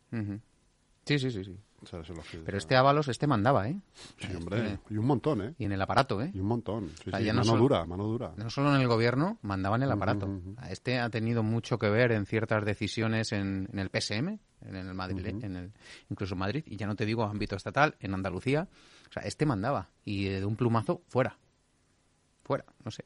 Sí, 1.07 1.19
sí, 1.19 1.31
sí, 1.31 1.43
sí. 1.43 1.57
O 1.83 1.85
sea. 1.85 2.01
Pero 2.43 2.57
este 2.57 2.75
Ábalos, 2.75 3.07
este 3.07 3.27
mandaba, 3.27 3.69
¿eh? 3.69 3.79
Sí, 4.17 4.27
hombre. 4.35 4.73
Este- 4.73 4.93
Y 4.93 4.97
un 4.97 5.05
montón, 5.05 5.41
¿eh? 5.43 5.53
Y 5.59 5.65
en 5.65 5.71
el 5.71 5.81
aparato, 5.81 6.21
¿eh? 6.21 6.31
Y 6.33 6.39
un 6.39 6.47
montón. 6.47 6.89
Sí, 7.03 7.03
O 7.07 7.09
sea, 7.11 7.19
sí, 7.19 7.25
ya 7.25 7.33
no 7.33 7.39
mano 7.41 7.51
solo- 7.51 7.61
dura, 7.61 7.85
mano 7.85 8.03
dura. 8.05 8.33
No 8.35 8.49
solo 8.49 8.73
en 8.75 8.81
el 8.81 8.87
gobierno, 8.87 9.37
mandaba 9.43 9.75
en 9.75 9.83
el 9.83 9.91
aparato. 9.91 10.25
Este 10.69 10.99
ha 10.99 11.09
tenido 11.09 11.43
mucho 11.43 11.77
que 11.77 11.89
ver 11.89 12.11
en 12.11 12.25
ciertas 12.25 12.65
decisiones 12.65 13.31
en, 13.31 13.69
en 13.71 13.79
el 13.79 13.89
PSM, 13.89 14.39
en 14.61 14.75
el 14.75 14.93
Madrid, 14.95 15.27
en 15.43 15.55
el, 15.55 15.71
incluso 16.09 16.33
en 16.33 16.39
Madrid, 16.39 16.63
y 16.65 16.77
ya 16.77 16.87
no 16.87 16.95
te 16.95 17.05
digo 17.05 17.23
ámbito 17.23 17.55
estatal, 17.55 17.95
en 17.99 18.13
Andalucía. 18.15 18.67
O 19.09 19.11
sea, 19.13 19.21
este 19.23 19.45
mandaba. 19.45 19.89
Y 20.03 20.25
de 20.25 20.45
un 20.45 20.55
plumazo, 20.55 21.03
fuera. 21.07 21.37
Fuera, 22.43 22.65
no 22.83 22.91
sé. 22.91 23.03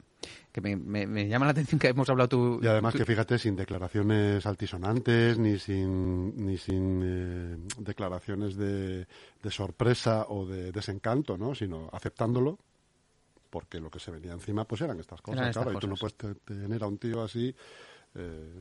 Que 0.51 0.61
me, 0.61 0.75
me- 0.75 1.07
me 1.07 1.27
llama 1.27 1.45
la 1.45 1.51
atención 1.51 1.79
que 1.79 1.87
hemos 1.87 2.09
hablado 2.09 2.29
tú. 2.29 2.59
Y 2.61 2.67
además 2.67 2.93
tú- 2.93 2.99
que 2.99 3.05
fíjate, 3.05 3.39
sin 3.39 3.55
declaraciones 3.55 4.45
altisonantes, 4.45 5.37
ni 5.39 5.57
sin, 5.57 6.45
ni 6.45 6.57
sin 6.57 7.01
eh, 7.03 7.57
declaraciones 7.79 8.55
de, 8.55 9.07
de 9.41 9.51
sorpresa 9.51 10.25
o 10.29 10.45
de 10.45 10.71
desencanto, 10.71 11.37
¿no? 11.37 11.55
Sino 11.55 11.89
aceptándolo, 11.91 12.59
porque 13.49 13.79
lo 13.79 13.89
que 13.89 13.99
se 13.99 14.11
venía 14.11 14.33
encima 14.33 14.65
pues 14.65 14.81
eran 14.81 14.99
estas 14.99 15.21
cosas, 15.21 15.39
Eran 15.39 15.49
estas 15.49 15.63
claro, 15.63 15.77
y 15.77 15.81
tú 15.81 15.87
no 15.87 15.95
puedes 15.95 16.15
te- 16.15 16.35
tener 16.35 16.83
a 16.83 16.87
un 16.87 16.97
tío 16.97 17.23
así... 17.23 17.53
eh, 18.15 18.59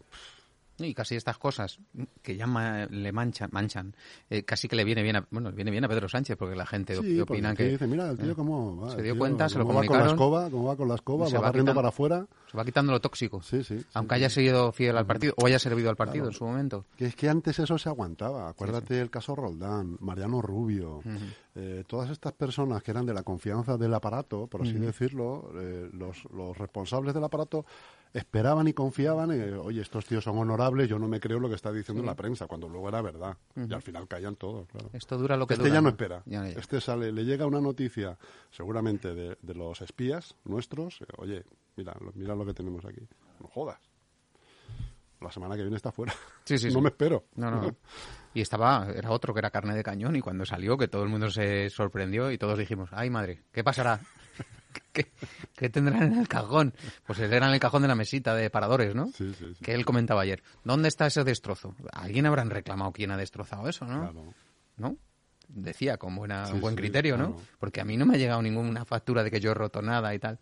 Y 0.81 0.95
casi 0.95 1.17
estas 1.17 1.39
cosas 1.39 1.79
que 2.23 2.37
ya 2.37 2.47
ma- 2.47 2.87
le 2.87 3.13
manchan, 3.13 3.51
manchan 3.53 3.95
eh, 4.29 4.43
casi 4.45 4.67
que 4.69 4.77
le 4.77 4.85
viene 4.85 5.03
bien 5.03 5.17
a, 5.17 5.27
bueno, 5.31 5.53
viene 5.53 5.71
bien 5.71 5.85
a 5.85 5.89
Pedro 5.89 6.09
Sánchez, 6.09 6.37
porque 6.37 6.57
la 6.57 6.67
gente 6.67 6.97
sí, 6.97 7.21
opina 7.21 7.55
que 7.55 7.69
dice, 7.69 7.87
mira, 7.87 8.11
el 8.11 8.19
tío 8.19 8.33
eh, 8.33 8.35
cómo 8.35 8.77
va, 8.77 8.91
se 8.93 8.97
el 8.99 9.03
dio 9.05 9.13
tío 9.15 9.19
cuenta, 9.19 9.49
se 9.49 9.59
lo 9.59 9.65
cómo 9.67 9.81
va 9.81 9.87
con 9.87 9.97
la 9.97 10.03
comunicaron. 10.05 10.15
escoba, 10.15 10.51
cómo 10.51 10.65
va 10.69 10.77
con 10.77 10.89
la 10.89 10.95
escoba, 10.95 11.27
Se 11.29 11.37
va 11.37 11.43
va 11.43 11.53
quitando- 11.53 11.75
para 11.75 11.89
afuera. 11.89 12.27
se 12.51 12.57
va 12.57 12.65
quitando 12.65 12.93
lo 12.93 13.01
tóxico. 13.01 13.43
Sí, 13.43 13.63
sí. 13.65 13.79
aunque 13.95 14.15
sí. 14.15 14.21
haya 14.21 14.31
sido 14.31 14.73
fiel 14.73 14.97
al 14.97 15.07
partido 15.07 15.35
o 15.37 15.47
haya 15.47 15.59
servido 15.59 15.91
al 15.91 15.97
partido 15.97 16.25
Claro. 16.25 16.31
en 16.35 16.39
su 16.39 16.45
momento. 16.45 16.85
Que 16.97 17.07
es 17.07 17.15
que 17.15 17.29
antes 17.29 17.59
eso 17.59 17.79
se 17.79 17.89
aguantaba. 17.89 18.49
Acuérdate 18.49 18.95
del 18.95 19.11
caso 19.11 19.35
Roldán, 19.35 19.97
Mariano 20.01 20.41
Rubio, 20.43 21.01
eh, 21.55 21.85
todas 21.87 22.11
estas 22.11 22.33
personas 22.33 22.83
que 22.83 22.91
eran 22.91 23.07
de 23.07 23.15
la 23.15 23.23
confianza 23.23 23.77
del 23.77 23.93
aparato, 23.95 24.47
por 24.47 24.63
así 24.63 24.73
decirlo, 24.75 25.51
eh, 25.61 25.91
los, 25.93 26.25
los 26.33 26.57
responsables 26.57 27.13
del 27.15 27.25
aparato 27.25 27.65
esperaban 28.13 28.67
y 28.69 28.73
confiaban, 28.73 29.31
eh, 29.33 29.55
oye, 29.55 29.81
estos 29.83 30.05
tíos 30.07 30.25
son 30.25 30.37
honorables, 30.39 30.89
yo 30.89 30.99
no 30.99 31.07
me 31.09 31.21
creo 31.21 31.39
lo 31.39 31.49
que 31.49 31.55
está 31.55 31.71
diciendo 31.73 32.03
la 32.03 32.15
prensa, 32.17 32.47
cuando 32.47 32.69
luego 32.69 32.89
era 32.89 33.01
verdad. 33.03 33.37
Y 33.57 33.73
al 33.73 33.83
final 33.83 34.09
caían 34.09 34.37
todos, 34.37 34.67
claro. 34.69 34.91
Esto 34.93 35.17
dura 35.17 35.37
lo 35.37 35.47
que 35.47 35.55
Este 35.55 35.65
dura. 35.69 35.75
ya 35.75 35.81
no 35.81 35.89
espera. 35.91 36.23
Ya. 36.27 36.49
Este 36.49 36.81
sale, 36.81 37.13
le 37.13 37.25
llega 37.25 37.47
una 37.47 37.61
noticia, 37.61 38.19
seguramente 38.51 39.15
de, 39.15 39.37
de 39.41 39.55
los 39.55 39.81
espías 39.83 40.35
nuestros. 40.45 41.01
eh, 41.03 41.07
Oye, 41.19 41.45
mira, 41.77 41.95
lo- 42.01 42.13
mira 42.15 42.35
lo 42.35 42.45
que 42.45 42.55
tenemos 42.55 42.85
aquí. 42.85 43.07
No 43.41 43.47
jodas. 43.49 43.79
La 45.21 45.31
semana 45.31 45.55
que 45.55 45.63
viene 45.63 45.77
está 45.77 45.93
fuera. 45.93 46.15
Sí, 46.45 46.57
sí, 46.59 46.67
no 46.69 46.75
sí. 46.75 46.81
me 46.81 46.89
espero. 46.89 47.25
No, 47.37 47.51
no. 47.51 47.77
Y 48.33 48.43
estaba, 48.43 48.87
era 48.95 49.11
otro 49.11 49.35
que 49.35 49.41
era 49.41 49.51
carne 49.51 49.75
de 49.75 49.83
cañón 49.83 50.15
y 50.15 50.21
cuando 50.21 50.47
salió 50.47 50.79
que 50.79 50.87
todo 50.87 51.03
el 51.03 51.09
mundo 51.09 51.31
se 51.31 51.69
sorprendió 51.69 52.31
y 52.31 52.39
todos 52.39 52.57
dijimos, 52.57 52.89
ay 52.93 53.11
madre, 53.11 53.43
¿qué 53.51 53.65
pasará? 53.65 54.01
¿Qué, 54.93 55.11
qué 55.57 55.69
tendrán 55.71 56.13
en 56.13 56.19
el 56.19 56.29
cajón? 56.29 56.75
Pues 57.07 57.19
era 57.19 57.47
en 57.47 57.55
el 57.55 57.61
cajón 57.61 57.83
de 57.83 57.89
la 57.89 57.95
mesita 57.95 58.35
de 58.35 58.51
paradores, 58.51 58.95
¿no? 58.95 59.07
Sí, 59.09 59.35
sí, 59.39 59.55
sí. 59.55 59.65
Que 59.65 59.75
él 59.75 59.85
comentaba 59.85 60.23
ayer. 60.23 60.43
¿Dónde 60.65 60.89
está 60.89 61.07
ese 61.07 61.25
destrozo? 61.25 61.75
Alguien 61.93 62.27
habrán 62.27 62.51
reclamado 62.51 62.93
quién 62.93 63.11
ha 63.11 63.17
destrozado 63.17 63.69
eso, 63.69 63.85
¿no? 63.87 64.01
Claro. 64.01 64.35
¿No? 64.77 64.97
Decía 65.49 65.97
con 65.97 66.15
buena, 66.15 66.49
buen 66.53 66.77
criterio, 66.77 67.17
¿no? 67.17 67.35
claro. 67.35 67.49
Porque 67.59 67.81
a 67.81 67.85
mí 67.85 67.97
no 67.97 68.07
me 68.07 68.15
ha 68.15 68.19
llegado 68.19 68.41
ninguna 68.41 68.85
factura 68.85 69.25
de 69.25 69.31
que 69.31 69.41
yo 69.41 69.51
he 69.51 69.55
roto 69.55 69.83
nada 69.83 70.15
y 70.15 70.19
tal. 70.19 70.39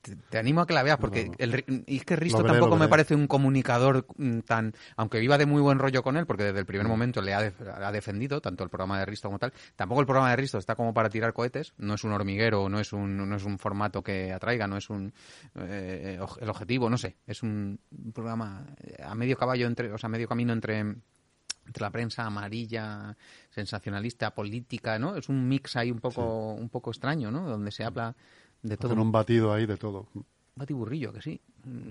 Te, 0.00 0.14
te 0.16 0.38
animo 0.38 0.60
a 0.60 0.66
que 0.66 0.72
la 0.74 0.82
veas 0.84 0.98
porque 0.98 1.24
No, 1.26 1.30
no. 1.32 1.36
el 1.38 1.84
y 1.86 1.96
es 1.96 2.04
que 2.04 2.14
Risto 2.16 2.38
veré, 2.42 2.54
tampoco 2.54 2.76
me 2.78 2.88
parece 2.88 3.14
un 3.16 3.26
comunicador 3.26 4.06
mm, 4.16 4.38
tan 4.40 4.72
aunque 4.96 5.22
iba 5.22 5.36
de 5.36 5.44
muy 5.46 5.60
buen 5.60 5.78
rollo 5.78 6.02
con 6.04 6.16
él 6.16 6.24
porque 6.24 6.44
desde 6.44 6.60
el 6.60 6.66
primer 6.66 6.86
momento 6.86 7.20
le 7.20 7.34
ha, 7.34 7.38
ha 7.82 7.92
defendido 7.92 8.40
tanto 8.40 8.62
el 8.64 8.70
programa 8.70 8.98
de 9.00 9.06
Risto 9.06 9.28
como 9.28 9.38
tal 9.40 9.52
tampoco 9.76 10.00
el 10.00 10.06
programa 10.06 10.30
de 10.30 10.36
Risto 10.36 10.56
está 10.58 10.76
como 10.76 10.94
para 10.94 11.10
tirar 11.10 11.32
cohetes 11.32 11.74
no 11.78 11.94
es 11.94 12.04
un 12.04 12.12
hormiguero 12.12 12.68
no 12.68 12.78
es 12.78 12.92
un 12.92 13.28
no 13.28 13.36
es 13.36 13.44
un 13.44 13.58
formato 13.58 14.02
que 14.02 14.32
atraiga 14.32 14.66
no 14.68 14.76
es 14.76 14.88
un 14.88 15.12
eh, 15.56 16.18
oj- 16.20 16.38
el 16.40 16.48
objetivo 16.48 16.88
no 16.88 16.96
sé 16.96 17.16
es 17.26 17.42
un 17.42 17.78
programa 18.14 18.64
eh, 18.82 19.02
a 19.02 19.14
medio 19.16 19.36
caballo 19.36 19.66
entre 19.66 19.92
o 19.92 19.98
sea 19.98 20.08
medio 20.08 20.28
camino 20.28 20.52
entre 20.52 20.78
entre 21.66 21.82
la 21.82 21.90
prensa 21.90 22.24
amarilla, 22.24 23.16
sensacionalista, 23.50 24.34
política, 24.34 24.98
¿no? 24.98 25.14
Es 25.14 25.28
un 25.28 25.46
mix 25.48 25.76
ahí 25.76 25.92
un 25.92 26.00
poco, 26.00 26.52
un 26.54 26.68
poco 26.68 26.90
extraño, 26.90 27.30
¿no? 27.30 27.48
Donde 27.48 27.70
se 27.70 27.84
habla 27.84 28.16
de 28.62 28.76
todo. 28.76 28.92
Hacer 28.92 29.00
un 29.00 29.12
batido 29.12 29.52
ahí 29.52 29.66
de 29.66 29.76
todo. 29.76 30.08
batiburrillo, 30.54 31.12
que 31.12 31.22
sí. 31.22 31.40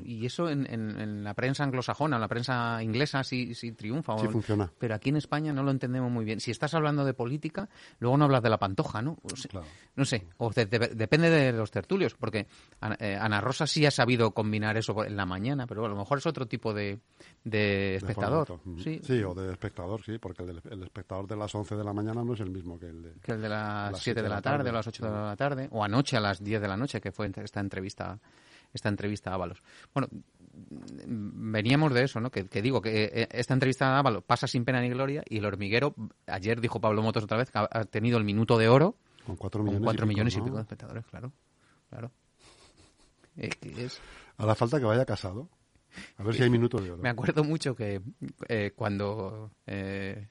Y 0.06 0.26
eso 0.26 0.50
en, 0.50 0.66
en- 0.72 1.00
en 1.00 1.24
la 1.24 1.34
prensa 1.34 1.64
anglosajona, 1.64 2.16
en 2.18 2.22
la 2.22 2.28
prensa 2.28 2.82
inglesa 2.84 3.24
sí, 3.24 3.54
sí 3.56 3.72
triunfa. 3.74 4.18
Sí 4.18 4.28
O- 4.28 4.32
funciona. 4.32 4.72
Pero 4.78 4.96
aquí 4.96 5.10
en 5.10 5.18
España 5.18 5.54
no 5.54 5.64
lo 5.64 5.72
entendemos 5.72 6.12
muy 6.12 6.26
bien. 6.26 6.40
Si 6.40 6.52
estás 6.52 6.74
hablando 6.74 7.06
de 7.06 7.14
política, 7.14 7.70
luego 8.00 8.18
no 8.18 8.26
hablas 8.26 8.42
de 8.44 8.50
la 8.50 8.58
pantoja, 8.58 9.02
¿no? 9.02 9.18
O 9.24 9.36
sea, 9.36 9.50
Claro. 9.50 9.68
No 9.96 10.06
sé, 10.06 10.28
o 10.38 10.50
de- 10.52 10.66
de- 10.66 10.80
depende 10.96 11.30
de 11.30 11.52
los 11.52 11.72
tertulios, 11.72 12.14
porque 12.16 12.48
Ana, 12.80 12.96
eh, 13.00 13.18
Ana 13.20 13.42
Rosa 13.42 13.68
sí 13.68 13.86
ha 13.86 13.92
sabido 13.92 14.32
combinar 14.32 14.78
eso 14.78 15.04
en 15.04 15.18
la 15.18 15.26
mañana, 15.26 15.68
pero 15.68 15.86
a 15.86 15.90
lo 15.90 15.96
mejor 15.96 16.20
es 16.20 16.26
otro 16.26 16.48
tipo 16.48 16.74
de, 16.74 17.00
de 17.44 17.96
espectador. 17.96 18.60
Mm. 18.64 18.80
Sí, 18.80 19.24
o 19.24 19.34
de 19.34 19.52
espectador, 19.52 20.02
sí, 20.04 20.18
porque 20.18 20.44
el, 20.44 20.62
el 20.70 20.84
espectador 20.84 21.28
de 21.28 21.36
las 21.36 21.54
11 21.54 21.76
de 21.76 21.84
la 21.84 21.94
mañana 21.94 22.24
no 22.24 22.34
es 22.34 22.40
el 22.40 22.50
mismo 22.50 22.80
que 22.80 22.88
el 22.88 23.02
de... 23.04 23.14
que 23.22 23.34
el 23.34 23.42
de 23.42 23.50
las 23.50 23.92
las 23.92 24.02
7 24.02 24.22
de 24.22 24.30
la 24.30 24.42
tarde, 24.42 24.70
o 24.70 24.74
las 24.74 24.88
8 24.88 25.06
de 25.06 25.12
la 25.12 25.36
tarde, 25.36 25.68
o 25.72 25.84
anoche 25.84 26.16
a 26.18 26.20
las 26.22 26.42
10 26.44 26.62
de 26.62 26.68
la 26.68 26.78
noche, 26.78 27.02
que 27.02 27.12
fue 27.12 27.30
esta 27.36 27.60
entrevista 27.60 28.18
esta 28.74 28.90
entrevista 28.90 29.32
a 29.32 29.36
Ábalos. 29.36 29.62
Bueno, 29.94 30.08
veníamos 30.52 31.94
de 31.94 32.04
eso, 32.04 32.20
¿no? 32.20 32.32
Que, 32.32 32.46
que 32.48 32.62
digo 32.62 32.82
que 32.82 33.06
eh, 33.06 33.28
esta 33.32 33.54
entrevista 33.54 33.96
a 33.96 34.00
Ábalos 34.00 34.24
pasa 34.24 34.48
sin 34.48 34.66
pena 34.66 34.82
ni 34.82 34.90
gloria 34.90 35.24
y 35.28 35.38
el 35.38 35.46
hormiguero, 35.46 35.96
ayer 36.28 36.62
dijo 36.62 36.80
Pablo 36.80 37.02
Motos 37.02 37.24
otra 37.24 37.38
vez 37.38 37.52
que 37.52 37.60
ha, 37.60 37.86
tenido 37.86 38.18
el 38.18 38.24
minuto 38.24 38.58
de 38.58 38.70
oro 38.70 38.96
Con 39.26 39.36
4 39.36 39.60
con 39.60 39.66
millones, 39.66 39.86
4 39.86 39.94
y, 39.94 40.08
pico, 40.08 40.08
millones 40.08 40.36
y 40.36 40.38
¿no? 40.38 40.44
pico 40.46 40.56
de 40.58 40.62
espectadores, 40.62 41.06
claro. 41.06 41.32
Claro. 41.90 42.12
Es 43.36 43.56
que 43.56 43.86
es... 43.86 44.02
A 44.38 44.46
la 44.46 44.56
falta 44.56 44.80
que 44.80 44.86
vaya 44.86 45.06
casado. 45.06 45.50
A 46.18 46.24
ver 46.24 46.36
si 46.36 46.44
hay 46.44 46.50
minutos 46.52 46.84
de 46.84 46.92
oro. 46.92 47.02
Me 47.02 47.10
acuerdo 47.10 47.44
mucho 47.44 47.76
que 47.76 48.02
eh, 48.48 48.72
cuando 48.76 49.52
eh, 49.66 50.28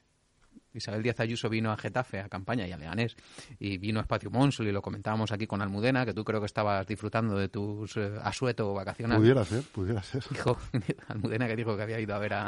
Isabel 0.79 1.03
Díaz 1.03 1.19
Ayuso 1.19 1.47
vino 1.49 1.71
a 1.71 1.77
Getafe, 1.77 2.19
a 2.19 2.27
Campaña 2.27 2.67
y 2.67 2.71
a 2.71 2.77
Leganés, 2.77 3.15
y 3.59 3.77
vino 3.77 3.99
a 3.99 4.01
Espacio 4.01 4.31
Monsul 4.31 4.67
y 4.67 4.71
lo 4.71 4.81
comentábamos 4.81 5.31
aquí 5.31 5.45
con 5.47 5.61
Almudena, 5.61 6.05
que 6.05 6.13
tú 6.13 6.23
creo 6.25 6.39
que 6.39 6.47
estabas 6.47 6.85
disfrutando 6.87 7.37
de 7.37 7.47
tus 7.49 7.95
eh, 7.97 8.11
asueto 8.23 8.73
vacacional. 8.73 9.17
Pudiera 9.19 9.45
ser, 9.45 9.63
pudiera 9.63 10.01
ser. 10.03 10.23
Dijo 10.29 10.57
Almudena 11.07 11.47
que 11.47 11.55
dijo 11.55 11.77
que 11.77 11.83
había 11.83 11.99
ido 11.99 12.15
a 12.15 12.19
ver 12.19 12.33
a, 12.33 12.47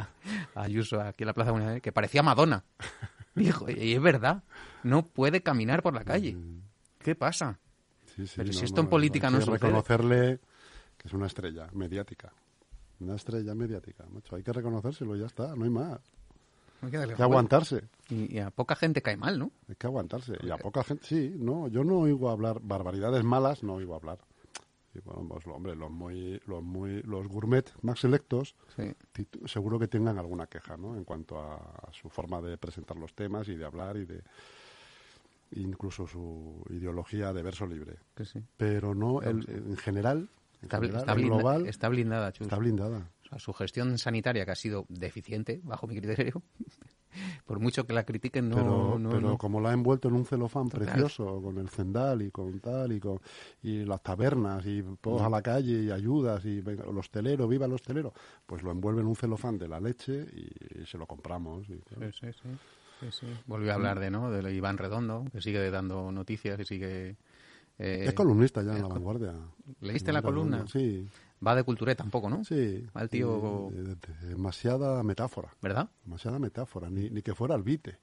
a 0.56 0.62
Ayuso 0.64 1.00
aquí 1.00 1.24
en 1.24 1.28
la 1.28 1.34
Plaza 1.34 1.52
Comunidad, 1.52 1.80
que 1.82 1.92
parecía 1.92 2.24
Madonna. 2.24 2.64
Dijo, 3.36 3.70
y 3.72 3.94
es 3.94 4.02
verdad, 4.02 4.44
no 4.84 5.06
puede 5.06 5.42
caminar 5.42 5.82
por 5.82 5.94
la 5.94 6.04
calle. 6.04 6.36
¿Qué 7.00 7.16
pasa? 7.16 7.60
Sí, 8.16 8.28
sí, 8.28 8.34
Pero 8.36 8.52
si 8.52 8.60
no, 8.60 8.66
esto 8.66 8.82
en 8.82 8.86
no, 8.88 8.90
política 8.90 9.30
no 9.30 9.40
que 9.40 9.46
sucede. 9.46 9.60
reconocerle 9.60 10.40
que 10.98 11.08
es 11.08 11.14
una 11.14 11.28
estrella 11.28 11.68
mediática. 11.72 12.34
Una 13.00 13.16
estrella 13.16 13.56
mediática, 13.56 14.06
macho. 14.12 14.36
Hay 14.36 14.44
que 14.44 14.52
reconocérselo, 14.52 15.16
ya 15.16 15.26
está, 15.28 15.56
no 15.56 15.64
hay 15.64 15.70
más. 15.70 16.02
Hay 16.82 16.90
que 16.92 16.98
darle 16.98 17.16
aguantarse. 17.18 17.84
Y, 18.10 18.36
y 18.36 18.40
a 18.40 18.50
poca 18.50 18.76
gente 18.76 19.02
cae 19.02 19.16
mal, 19.18 19.38
¿no? 19.40 19.52
Hay 19.70 19.76
que 19.76 19.88
aguantarse. 19.88 20.34
Y 20.42 20.50
a 20.50 20.58
poca 20.58 20.84
gente, 20.84 21.06
sí, 21.06 21.34
no, 21.38 21.68
yo 21.68 21.84
no 21.84 22.00
oigo 22.00 22.30
hablar 22.30 22.60
barbaridades 22.62 23.24
malas, 23.24 23.64
no 23.64 23.76
oigo 23.76 23.96
hablar. 23.96 24.20
Y 24.94 25.00
bueno, 25.00 25.26
pues, 25.30 25.48
hombre, 25.48 25.74
los 25.76 25.90
muy, 25.90 26.42
los 26.48 26.62
muy, 26.62 27.02
los 27.04 27.26
gourmet 27.28 27.64
más 27.82 28.00
selectos, 28.00 28.56
Sí. 28.76 28.94
seguro 29.46 29.80
que 29.80 29.88
tengan 29.88 30.18
alguna 30.18 30.48
queja, 30.48 30.76
¿no? 30.76 30.96
En 30.98 31.06
cuanto 31.06 31.40
a, 31.40 31.56
a 31.56 31.94
su 31.94 32.10
forma 32.10 32.42
de 32.42 32.58
presentar 32.58 32.98
los 32.98 33.14
temas 33.14 33.48
y 33.48 33.56
de 33.56 33.64
hablar 33.64 33.96
y 33.96 34.06
de 34.06 34.22
incluso 35.54 36.08
su 36.08 36.64
ideología 36.70 37.34
de 37.34 37.44
verso 37.44 37.66
libre. 37.66 37.98
Que 38.16 38.26
sí. 38.26 38.40
Pero 38.58 38.96
no, 38.96 39.22
el- 39.22 39.46
en 39.50 39.78
general, 39.78 40.30
en 40.60 40.64
Está, 40.64 40.80
bli- 40.80 40.88
general, 40.88 41.00
está 41.02 41.12
en 41.14 41.18
blinda- 41.18 41.36
global, 41.38 41.68
está 41.68 41.90
blindada, 41.90 42.32
Chus. 42.32 42.48
está 42.48 42.58
blindada. 42.58 43.10
Sea, 43.32 43.40
su 43.40 43.54
gestión 43.54 43.98
sanitaria, 43.98 44.46
que 44.46 44.52
ha 44.52 44.56
sido 44.56 44.86
deficiente, 44.90 45.62
bajo 45.64 45.88
mi 45.88 45.96
criterio, 45.98 46.42
por 47.46 47.60
mucho 47.60 47.86
que 47.88 47.94
la 47.94 48.04
critiquen, 48.04 48.50
no... 48.50 48.56
pero, 48.56 49.00
no- 49.00 49.10
pero 49.10 49.22
no. 49.22 49.38
como 49.38 49.60
la 49.62 49.70
ha 49.70 49.74
envuelto 49.74 50.08
en 50.10 50.16
un 50.16 50.26
celofán 50.26 50.70
Total. 50.70 50.86
precioso, 50.88 51.42
con 51.42 51.58
el 51.58 51.70
cendal 51.70 52.22
y 52.22 52.32
con 52.32 52.60
tal, 52.60 52.92
y 52.92 53.00
con 53.00 53.20
y 53.64 53.86
las 53.86 54.02
tabernas, 54.04 54.66
y 54.66 54.84
todos 55.00 55.22
a 55.22 55.30
la 55.30 55.42
calle, 55.42 55.82
y 55.84 55.92
ayudas, 55.92 56.44
y 56.46 56.62
venga, 56.62 56.84
el 56.84 56.98
hostelero, 56.98 57.48
viva 57.48 57.66
el 57.66 57.74
hostelero, 57.74 58.14
pues 58.46 58.64
lo 58.64 58.72
envuelve 58.72 59.02
en 59.02 59.08
un 59.08 59.16
celofán 59.16 59.58
de 59.58 59.68
la 59.68 59.80
leche 59.80 60.26
y, 60.34 60.86
se 60.86 60.98
lo 60.98 61.06
compramos. 61.06 61.70
y, 61.70 61.78
claro. 61.80 62.12
Sí, 62.12 62.28
sí, 62.28 62.34
sí. 62.42 62.50
Sí, 63.00 63.08
sí. 63.12 63.28
Volvió 63.48 63.72
a 63.72 63.76
hablar 63.76 64.00
de, 64.00 64.12
¿no? 64.12 64.30
De 64.30 64.54
Iván 64.54 64.78
Redondo, 64.78 65.26
que 65.32 65.42
sigue 65.42 65.72
dando 65.72 66.12
noticias 66.12 66.60
y 66.60 66.66
sigue... 66.66 67.16
eh, 67.80 68.04
es 68.06 68.14
columnista 68.14 68.62
ya 68.62 68.72
en 68.72 68.76
es 68.78 68.82
la 68.84 68.90
vanguardia. 68.90 69.34
¿Leíste 69.80 70.12
la 70.14 70.22
columna? 70.22 70.68
Sí, 70.68 71.08
Va 71.46 71.56
de 71.56 71.64
cultura 71.64 71.96
tampoco, 71.96 72.30
¿no? 72.30 72.44
sí. 72.44 72.86
Va 72.96 73.02
el 73.02 73.10
tío- 73.10 73.70
de- 73.72 73.96
de- 73.96 74.28
demasiada 74.28 75.02
metáfora. 75.04 75.50
¿Verdad? 75.62 75.90
Demasiada 76.04 76.38
metáfora, 76.40 76.90
ni, 76.90 77.10
ni 77.10 77.22
que 77.22 77.34
fuera 77.34 77.56
albite. 77.56 77.98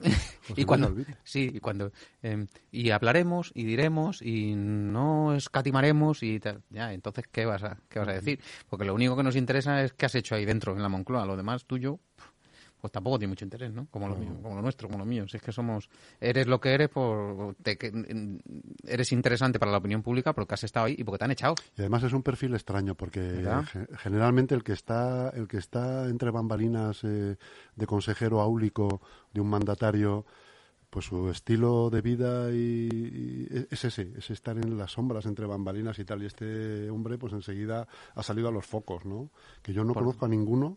y 0.56 0.64
cuando 0.64 0.88
Albite. 0.88 1.16
sí 1.22 1.50
y 1.54 1.60
cuando 1.60 1.92
eh, 2.22 2.46
y 2.72 2.90
hablaremos 2.90 3.52
y 3.54 3.62
diremos 3.64 4.20
y 4.20 4.54
no 4.56 5.34
escatimaremos 5.36 6.24
y 6.24 6.40
tal. 6.40 6.62
ya 6.70 6.92
entonces 6.92 7.26
qué 7.30 7.44
vas 7.46 7.62
a 7.62 7.78
qué 7.88 8.00
vas 8.00 8.08
a 8.08 8.12
decir 8.14 8.40
porque 8.68 8.84
lo 8.84 8.94
único 8.94 9.16
que 9.16 9.22
nos 9.22 9.36
interesa 9.36 9.80
es 9.84 9.92
qué 9.92 10.06
has 10.06 10.14
hecho 10.16 10.34
ahí 10.34 10.44
dentro 10.44 10.74
en 10.74 10.82
la 10.82 10.88
Moncloa 10.88 11.24
lo 11.24 11.36
demás 11.36 11.66
tuyo 11.66 12.00
pues 12.82 12.90
tampoco 12.92 13.16
tiene 13.18 13.30
mucho 13.30 13.44
interés 13.44 13.72
no 13.72 13.86
como 13.92 14.08
lo 14.08 14.16
mío 14.16 14.32
como 14.42 14.56
lo 14.56 14.60
nuestro 14.62 14.88
como 14.88 14.98
lo 14.98 15.04
mío. 15.06 15.26
Si 15.28 15.36
es 15.36 15.42
que 15.42 15.52
somos 15.52 15.88
eres 16.20 16.48
lo 16.48 16.60
que 16.60 16.74
eres 16.74 16.88
por 16.88 17.54
te- 17.62 17.78
que- 17.78 17.92
eres 18.84 19.12
interesante 19.12 19.58
para 19.60 19.70
la 19.70 19.78
opinión 19.78 20.02
pública 20.02 20.32
porque 20.34 20.54
has 20.54 20.64
estado 20.64 20.86
ahí 20.86 20.96
y 20.98 21.04
porque 21.04 21.18
te 21.18 21.24
han 21.24 21.30
echado. 21.30 21.54
Y 21.78 21.80
además 21.80 22.02
es 22.02 22.12
un 22.12 22.22
perfil 22.24 22.54
extraño 22.54 22.96
porque 22.96 23.20
¿Verdad? 23.20 23.64
ge- 23.66 23.86
generalmente 23.98 24.54
el 24.56 24.64
que 24.64 24.72
está 24.72 25.30
el 25.30 25.46
que 25.46 25.58
está 25.58 26.08
entre 26.08 26.30
bambalinas 26.32 27.04
eh, 27.04 27.36
de 27.76 27.86
consejero 27.86 28.40
áulico 28.40 29.00
de 29.32 29.40
un 29.40 29.48
mandatario 29.48 30.26
pues 30.90 31.06
su 31.06 31.30
estilo 31.30 31.88
de 31.88 32.02
vida 32.02 32.50
y, 32.50 32.88
y 32.90 33.66
es 33.70 33.82
ese, 33.84 34.12
es 34.18 34.28
estar 34.30 34.58
en 34.58 34.76
las 34.76 34.90
sombras 34.92 35.24
entre 35.24 35.46
bambalinas 35.46 35.98
y 36.00 36.04
tal. 36.04 36.22
Y 36.22 36.26
este 36.26 36.90
hombre 36.90 37.16
pues 37.16 37.32
enseguida 37.32 37.86
ha 38.14 38.22
salido 38.22 38.48
a 38.48 38.50
los 38.52 38.66
focos, 38.66 39.06
¿no? 39.06 39.30
Que 39.62 39.72
yo 39.72 39.84
no 39.84 39.94
conozco 39.94 40.26
a 40.26 40.28
ninguno 40.28 40.76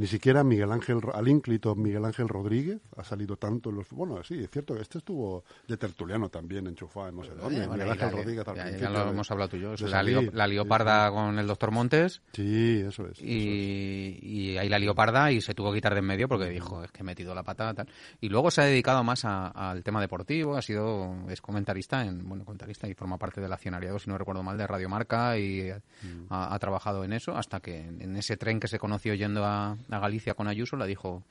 Ni 0.00 0.06
siquiera 0.06 0.42
Miguel 0.42 0.72
Ángel, 0.72 0.98
al 1.12 1.28
ínclito 1.28 1.74
Miguel 1.74 2.06
Ángel 2.06 2.26
Rodríguez 2.26 2.80
ha 2.96 3.04
salido 3.04 3.36
tanto 3.36 3.68
en 3.68 3.76
los... 3.76 3.90
Bueno, 3.90 4.22
sí, 4.24 4.42
es 4.42 4.50
cierto 4.50 4.74
que 4.74 4.80
este 4.80 4.96
estuvo 4.96 5.44
de 5.68 5.76
tertuliano 5.76 6.30
también, 6.30 6.66
enchufado 6.66 7.08
en 7.10 7.16
no 7.16 7.22
sé 7.22 7.34
dónde. 7.34 7.62
Eh, 7.64 7.66
bueno, 7.66 7.72
Miguel 7.84 7.90
Ángel 7.90 8.06
la- 8.06 8.12
Rodríguez 8.16 8.46
ya- 8.46 8.78
ya 8.78 8.88
lo 8.88 9.04
de- 9.04 9.10
hemos 9.10 9.30
hablado 9.30 9.50
tú 9.50 9.56
y 9.56 9.60
yo. 9.60 9.72
La, 9.72 9.76
salir. 9.88 10.32
la 10.34 10.46
lió 10.46 10.64
parda 10.66 11.10
con 11.10 11.38
el 11.38 11.46
doctor 11.46 11.70
Montes 11.70 12.22
Sí, 12.32 12.78
eso 12.80 13.04
es. 13.04 13.18
eso 13.18 13.22
es. 13.22 13.28
y, 13.28 14.18
y 14.22 14.56
ahí 14.56 14.70
la 14.70 14.78
lió 14.78 14.94
parda 14.94 15.30
y 15.32 15.42
se 15.42 15.52
tuvo 15.54 15.70
que 15.70 15.76
quitar 15.76 15.92
de 15.92 16.00
en 16.00 16.06
medio 16.06 16.28
porque 16.28 16.48
dijo, 16.48 16.82
es 16.82 16.90
que 16.90 17.00
he 17.02 17.04
metido 17.04 17.34
la 17.34 17.42
pata 17.42 17.74
tal. 17.74 17.86
Y 18.22 18.30
luego 18.30 18.50
se 18.50 18.62
ha 18.62 18.64
dedicado 18.64 19.04
más 19.04 19.26
a- 19.26 19.48
al 19.48 19.84
tema 19.84 20.00
deportivo, 20.00 20.56
ha 20.56 20.62
sido, 20.62 21.14
es 21.28 21.42
comentarista, 21.42 22.06
en, 22.06 22.26
bueno, 22.26 22.46
comentarista 22.46 22.88
y 22.88 22.94
forma 22.94 23.18
parte 23.18 23.42
del 23.42 23.52
accionariado, 23.52 23.98
si 23.98 24.08
no 24.08 24.16
recuerdo 24.16 24.42
mal, 24.42 24.56
de 24.56 24.66
Radio 24.66 24.88
Marca 24.88 25.36
y 25.36 25.70
Mm. 26.02 26.26
ha, 26.30 26.54
ha 26.54 26.58
trabajado 26.58 27.04
en 27.04 27.12
eso 27.12 27.36
hasta 27.36 27.60
que 27.60 27.76
en, 27.80 28.00
en 28.00 28.16
ese 28.16 28.38
tren 28.38 28.58
que 28.58 28.66
se 28.68 28.78
conoció 28.78 29.12
yendo 29.12 29.44
a, 29.44 29.76
a 29.90 29.98
Galicia 29.98 30.34
con 30.34 30.48
Ayuso 30.48 30.76
le 30.76 30.86
dijo, 30.86 31.22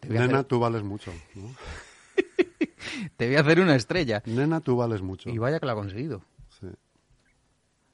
te 0.00 0.08
voy, 0.08 0.16
a 0.18 0.20
Nena, 0.20 0.34
hacer, 0.34 0.46
tú 0.46 0.58
vales 0.60 0.82
mucho. 0.82 1.12
¿no? 1.34 1.50
te 3.16 3.26
voy 3.26 3.36
a 3.36 3.40
hacer 3.40 3.60
una 3.60 3.74
estrella. 3.76 4.22
Nena, 4.26 4.60
tú 4.60 4.76
vales 4.76 5.02
mucho. 5.02 5.30
Y 5.30 5.38
vaya 5.38 5.58
que 5.60 5.66
lo 5.66 5.72
ha 5.72 5.76
conseguido. 5.76 6.22
Sí. 6.60 6.66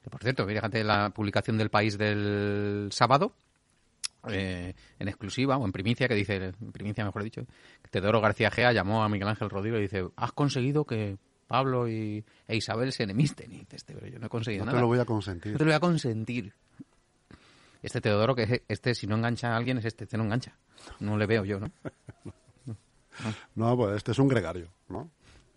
Que, 0.03 0.09
por 0.09 0.21
cierto, 0.21 0.45
fíjate 0.45 0.83
la 0.83 1.09
publicación 1.11 1.57
del 1.57 1.69
país 1.69 1.97
del 1.97 2.89
sábado, 2.91 3.33
eh, 4.29 4.73
en 4.99 5.07
exclusiva 5.07 5.57
o 5.57 5.65
en 5.65 5.71
primicia, 5.71 6.07
que 6.07 6.15
dice, 6.15 6.35
en 6.59 6.71
primicia 6.71 7.05
mejor 7.05 7.23
dicho, 7.23 7.45
que 7.81 7.89
Teodoro 7.89 8.21
García 8.21 8.51
Gea 8.51 8.71
llamó 8.73 9.03
a 9.03 9.09
Miguel 9.09 9.27
Ángel 9.29 9.49
Rodrigo 9.49 9.77
y 9.77 9.81
dice, 9.81 10.05
has 10.15 10.31
conseguido 10.33 10.85
que 10.85 11.17
Pablo 11.47 11.87
y, 11.89 12.23
e 12.47 12.55
Isabel 12.55 12.91
se 12.91 13.03
enemisten. 13.03 13.51
Y 13.51 13.59
dice, 13.59 13.75
este, 13.77 13.93
pero 13.93 14.07
yo 14.07 14.19
no 14.19 14.25
he 14.27 14.29
conseguido 14.29 14.65
No 14.65 14.71
nada. 14.71 14.77
te 14.77 14.81
lo 14.81 14.87
voy 14.87 14.97
a 14.97 15.01
No 15.01 15.05
consentir. 15.05 15.53
te 15.53 15.59
lo 15.59 15.65
voy 15.65 15.73
a 15.75 15.79
consentir. 15.79 16.53
Este 17.83 18.01
Teodoro, 18.01 18.33
que 18.33 18.43
es- 18.43 18.61
este, 18.67 18.95
si 18.95 19.05
no 19.05 19.15
engancha 19.15 19.53
a 19.53 19.57
alguien, 19.57 19.77
es 19.77 19.85
este, 19.85 20.05
este 20.05 20.17
no 20.17 20.23
engancha. 20.23 20.57
No 20.99 21.17
le 21.17 21.27
veo 21.27 21.45
yo, 21.45 21.59
¿no? 21.59 21.69
No, 23.55 23.77
pues 23.77 23.95
este 23.97 24.11
es 24.11 24.17
un 24.19 24.27
gregario, 24.27 24.69
¿no? 24.89 25.09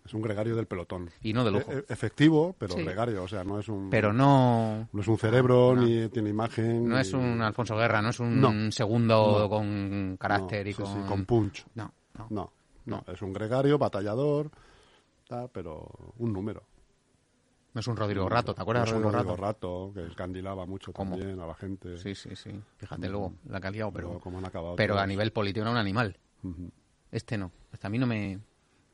Es 0.05 0.13
un 0.13 0.21
gregario 0.21 0.55
del 0.55 0.67
pelotón. 0.67 1.09
Y 1.21 1.33
no 1.33 1.43
de 1.43 1.51
lujo. 1.51 1.71
E- 1.71 1.77
e- 1.79 1.85
efectivo, 1.89 2.55
pero 2.57 2.75
Sí. 2.75 2.83
gregario, 2.83 3.23
o 3.23 3.27
sea, 3.27 3.43
no 3.43 3.59
es 3.59 3.67
un... 3.67 3.89
Pero 3.89 4.13
no, 4.13 4.87
No 4.93 5.01
es 5.01 5.07
un 5.07 5.17
cerebro, 5.17 5.75
No. 5.75 5.81
ni 5.81 6.07
tiene 6.09 6.29
imagen. 6.29 6.87
no 6.87 6.95
ni- 6.95 7.01
es 7.01 7.11
un 7.13 7.41
Alfonso 7.41 7.75
Guerra, 7.75 8.01
no 8.01 8.09
es 8.09 8.19
un 8.19 8.39
No. 8.39 8.71
segundo 8.71 9.39
No. 9.39 9.49
con 9.49 10.17
carácter 10.19 10.67
y 10.67 10.73
sí, 10.73 10.81
con... 10.81 10.93
sí, 10.93 10.99
con 11.09 11.25
punch. 11.25 11.65
No, 11.75 11.91
no. 12.13 12.27
No, 12.29 12.53
no, 12.85 13.03
es 13.11 13.21
un 13.21 13.33
gregario, 13.33 13.77
batallador, 13.77 14.49
tal, 15.27 15.49
pero 15.51 15.89
un 16.19 16.31
número. 16.31 16.63
No 17.77 17.81
es 17.81 17.87
un 17.87 17.95
Rodrigo 17.95 18.27
Rato, 18.27 18.55
¿te 18.55 18.61
acuerdas 18.63 18.87
es 18.87 18.91
de 18.91 18.97
un 18.97 19.03
Rodrigo 19.03 19.21
Rodrigo 19.21 19.35
Rato? 19.35 19.85
Rato, 19.85 19.91
que 19.93 20.07
escandilaba 20.07 20.65
mucho 20.65 20.91
¿Cómo? 20.91 21.15
también 21.15 21.39
a 21.39 21.45
la 21.45 21.53
gente. 21.53 21.95
Sí, 21.99 22.15
sí, 22.15 22.35
sí. 22.35 22.59
Fíjate 22.77 23.07
luego 23.07 23.35
la 23.47 23.61
que 23.61 23.67
ha 23.67 23.69
liado, 23.69 23.93
pero, 23.93 24.19
Pero 24.19 24.35
han 24.39 24.45
acabado 24.45 24.75
pero 24.75 24.97
a 24.97 25.05
nivel 25.05 25.31
político 25.31 25.61
era 25.61 25.69
un 25.69 25.77
animal. 25.77 26.17
Este 27.11 27.37
no. 27.37 27.51
Este 27.71 27.85
a 27.85 27.91
mí 27.91 27.99
no 27.99 28.07
me... 28.07 28.39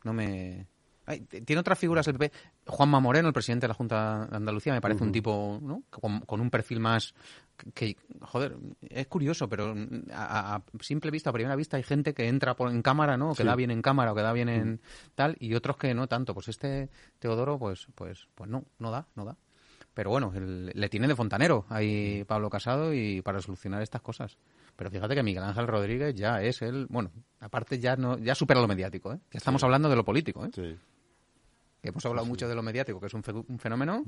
No 0.04 0.12
me... 0.12 0.68
Ay, 1.06 1.20
tiene 1.22 1.60
otras 1.60 1.78
figuras 1.78 2.08
el 2.08 2.14
PP. 2.18 2.32
Juanma 2.68 3.00
Moreno, 3.00 3.28
el 3.28 3.34
presidente 3.34 3.66
de 3.66 3.70
la 3.70 3.74
Junta 3.74 4.26
de 4.30 4.38
Andalucía, 4.38 4.72
me 4.74 4.80
parece 4.82 5.04
un 5.04 5.12
tipo 5.12 5.60
¿no? 5.62 5.84
con, 5.90 6.22
con 6.22 6.40
un 6.42 6.50
perfil 6.50 6.80
más... 6.80 7.14
Que, 7.76 7.96
joder, 8.22 8.58
es 8.82 9.06
curioso, 9.08 9.48
pero 9.48 9.76
a, 10.12 10.56
a 10.56 10.64
simple 10.82 11.12
vista, 11.12 11.30
a 11.30 11.34
primera 11.34 11.56
vista, 11.56 11.78
hay 11.78 11.84
gente 11.84 12.14
que 12.14 12.28
entra 12.28 12.56
por, 12.56 12.72
en 12.72 12.82
cámara, 12.82 13.16
¿no? 13.16 13.30
Que 13.36 13.44
Sí. 13.44 13.48
da 13.48 13.56
bien 13.56 13.70
en 13.70 13.82
cámara 13.82 14.12
o 14.12 14.16
que 14.16 14.22
da 14.24 14.34
bien 14.34 14.50
en 14.50 14.82
tal, 15.14 15.36
y 15.40 15.54
otros 15.54 15.78
que 15.78 15.94
no 15.94 16.08
tanto. 16.08 16.34
Pues 16.34 16.48
este 16.48 16.90
Teodoro, 17.20 17.60
pues, 17.60 17.88
pues, 17.96 18.28
pues 18.34 18.50
no, 18.50 18.64
no 18.80 18.90
da, 18.92 19.06
no 19.16 19.24
da. 19.26 19.38
Pero 19.94 20.10
bueno, 20.10 20.32
el- 20.34 20.72
le 20.74 20.90
tiene 20.90 21.08
de 21.08 21.16
fontanero 21.16 21.66
ahí 21.70 22.24
Pablo 22.24 22.50
Casado 22.50 22.92
y 22.94 23.22
para 23.22 23.40
solucionar 23.40 23.84
estas 23.84 24.02
cosas. 24.02 24.36
Pero 24.76 24.90
fíjate 24.90 25.14
que 25.14 25.22
Miguel 25.22 25.44
Ángel 25.44 25.68
Rodríguez 25.68 26.16
ya 26.16 26.42
es 26.42 26.64
el, 26.64 26.88
bueno, 26.88 27.12
aparte 27.40 27.78
ya 27.78 27.96
no 27.96 28.18
ya 28.18 28.34
supera 28.34 28.60
lo 28.62 28.68
mediático, 28.68 29.14
¿eh? 29.14 29.20
Ya 29.32 29.38
estamos 29.38 29.64
hablando 29.64 29.88
de 29.90 29.96
lo 29.96 30.04
político, 30.04 30.44
¿eh? 30.46 30.50
Sí. 30.56 30.76
Que 31.84 31.90
hemos 31.90 32.06
hablado 32.06 32.26
mucho 32.26 32.48
de 32.48 32.56
lo 32.56 32.64
mediático, 32.64 33.00
que 33.00 33.08
es 33.08 33.14
un, 33.14 33.22
fe- 33.24 33.34
un 33.34 33.60
fenómeno. 33.60 34.04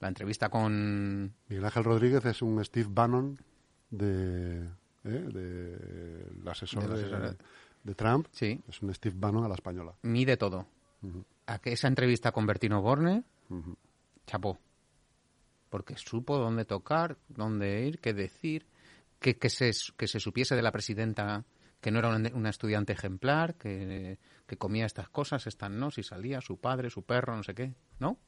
La 0.00 0.08
entrevista 0.08 0.48
con 0.48 1.32
Miguel 1.48 1.64
Ángel 1.64 1.84
Rodríguez 1.84 2.24
es 2.26 2.42
un 2.42 2.62
Steve 2.64 2.88
Bannon 2.90 3.38
de, 3.90 4.62
¿eh? 4.62 4.68
de 5.04 6.26
el 6.42 6.48
asesor 6.48 6.88
de, 6.88 6.94
asesor. 7.00 7.36
de 7.84 7.94
Trump. 7.94 8.26
sí, 8.32 8.60
Es 8.68 8.82
un 8.82 8.92
Steve 8.92 9.14
Bannon 9.18 9.44
a 9.44 9.48
la 9.48 9.54
española. 9.54 9.94
mide 10.02 10.36
todo. 10.36 10.66
A 11.46 11.58
que 11.60 11.72
esa 11.72 11.86
entrevista 11.88 12.32
con 12.32 12.44
Bertino 12.46 12.82
Borne, 12.82 13.22
chapó. 14.26 14.58
Porque 15.68 15.96
supo 15.96 16.38
dónde 16.38 16.64
tocar, 16.64 17.16
dónde 17.28 17.86
ir, 17.86 18.00
qué 18.00 18.12
decir, 18.12 18.66
que, 19.20 19.36
que, 19.38 19.48
se, 19.48 19.70
que 19.96 20.08
se 20.08 20.18
supiese 20.18 20.56
de 20.56 20.62
la 20.62 20.72
presidenta 20.72 21.44
que 21.80 21.90
no 21.90 21.98
era 21.98 22.08
una, 22.08 22.30
una 22.34 22.50
estudiante 22.50 22.92
ejemplar, 22.92 23.54
que, 23.54 24.18
que 24.46 24.56
comía 24.56 24.86
estas 24.86 25.08
cosas, 25.08 25.46
estas 25.46 25.70
no, 25.70 25.90
si 25.90 26.02
salía, 26.02 26.40
su 26.40 26.58
padre, 26.58 26.90
su 26.90 27.02
perro, 27.04 27.36
no 27.36 27.42
sé 27.42 27.54
qué, 27.54 27.72
¿no? 27.98 28.18